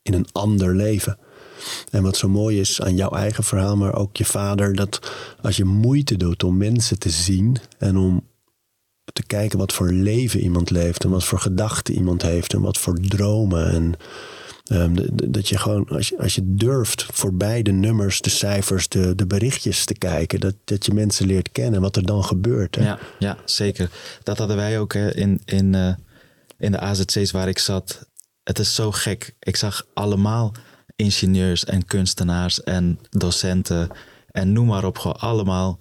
[0.03, 1.19] in een ander leven.
[1.91, 4.75] En wat zo mooi is aan jouw eigen verhaal, maar ook je vader...
[4.75, 8.31] dat als je moeite doet om mensen te zien en om
[9.13, 11.05] te kijken wat voor leven iemand leeft...
[11.05, 13.71] en wat voor gedachten iemand heeft en wat voor dromen...
[13.71, 13.97] en
[14.73, 19.15] Ehm, dat je gewoon, als je, als je durft voorbij de nummers, de cijfers, de,
[19.15, 22.77] de berichtjes te kijken, dat, dat je mensen leert kennen, wat er dan gebeurt.
[22.77, 23.91] Ja, ja, zeker.
[24.23, 25.95] Dat hadden wij ook hè, in, in, eh,
[26.59, 28.07] in de AZC's waar ik zat.
[28.43, 29.35] Het is zo gek.
[29.39, 30.53] Ik zag allemaal
[30.97, 33.91] ingenieurs en kunstenaars en docenten
[34.31, 34.99] en noem maar op.
[34.99, 35.79] Gewoon allemaal,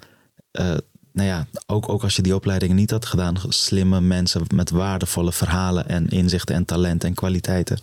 [0.52, 0.78] eh,
[1.14, 5.32] nou ja, ook, ook als je die opleidingen niet had gedaan, slimme mensen met waardevolle
[5.32, 7.82] verhalen en inzichten en talent en kwaliteiten.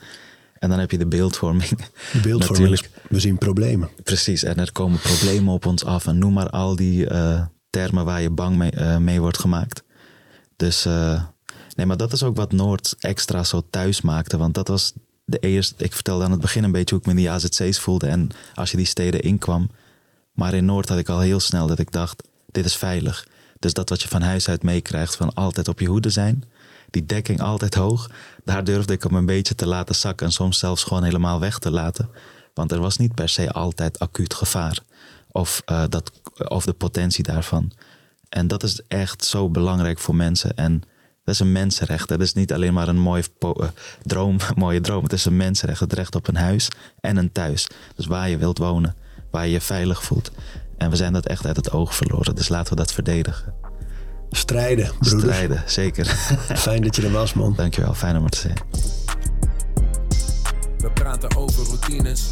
[0.59, 1.68] En dan heb je de beeldvorming.
[1.68, 2.83] De beeldvorming, Natuurlijk.
[2.83, 3.89] is- we zien problemen.
[4.03, 6.07] Precies, en er komen problemen op ons af.
[6.07, 9.83] En noem maar al die eh, termen waar je bang mee, eh, mee wordt gemaakt.
[10.57, 11.22] Dus eh,
[11.74, 14.37] nee, maar dat is ook wat Noord extra zo thuis maakte.
[14.37, 14.93] Want dat was
[15.24, 17.79] de eerste, ik vertelde aan het begin een beetje hoe ik me in die AZC's
[17.81, 18.07] voelde.
[18.07, 19.70] En als je die steden inkwam.
[20.33, 22.22] Maar in Noord had ik al heel snel dat ik dacht,
[22.59, 23.26] dit is veilig.
[23.59, 26.44] Dus dat wat je van huis uit meekrijgt, van altijd op je hoede zijn.
[26.90, 28.11] Die dekking altijd hoog.
[28.44, 30.26] Daar durfde ik hem een beetje te laten zakken.
[30.26, 32.09] En soms zelfs gewoon helemaal weg te laten.
[32.54, 34.78] Want er was niet per se altijd acuut gevaar.
[35.30, 36.12] Of, uh, dat,
[36.48, 37.72] of de potentie daarvan.
[38.28, 40.56] En dat is echt zo belangrijk voor mensen.
[40.56, 40.80] En
[41.24, 42.09] dat is een mensenrecht.
[42.09, 43.68] Dat is niet alleen maar een mooie uh,
[44.02, 45.02] droom, mooie droom.
[45.02, 45.80] Het is een mensenrecht.
[45.80, 46.68] Het recht op een huis
[47.00, 47.66] en een thuis.
[47.94, 48.94] Dus waar je wilt wonen.
[49.30, 50.30] Waar je je veilig voelt.
[50.79, 52.35] En we zijn dat echt uit het oog verloren.
[52.35, 53.55] Dus laten we dat verdedigen.
[54.31, 55.22] Strijden, broeders.
[55.22, 56.07] Strijden, zeker.
[56.66, 57.55] Fijn dat je er was, man.
[57.55, 57.95] Dankjewel.
[57.95, 58.57] Fijn om er te zijn.
[60.79, 62.31] We praten over routines.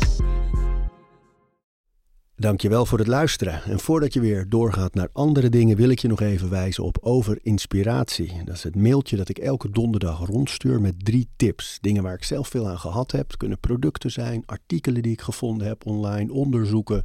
[2.36, 3.62] Dankjewel voor het luisteren.
[3.62, 6.98] En voordat je weer doorgaat naar andere dingen, wil ik je nog even wijzen op
[7.00, 8.32] Over Inspiratie.
[8.44, 11.78] Dat is het mailtje dat ik elke donderdag rondstuur met drie tips.
[11.80, 13.26] Dingen waar ik zelf veel aan gehad heb.
[13.26, 17.04] Het kunnen producten zijn, artikelen die ik gevonden heb online, onderzoeken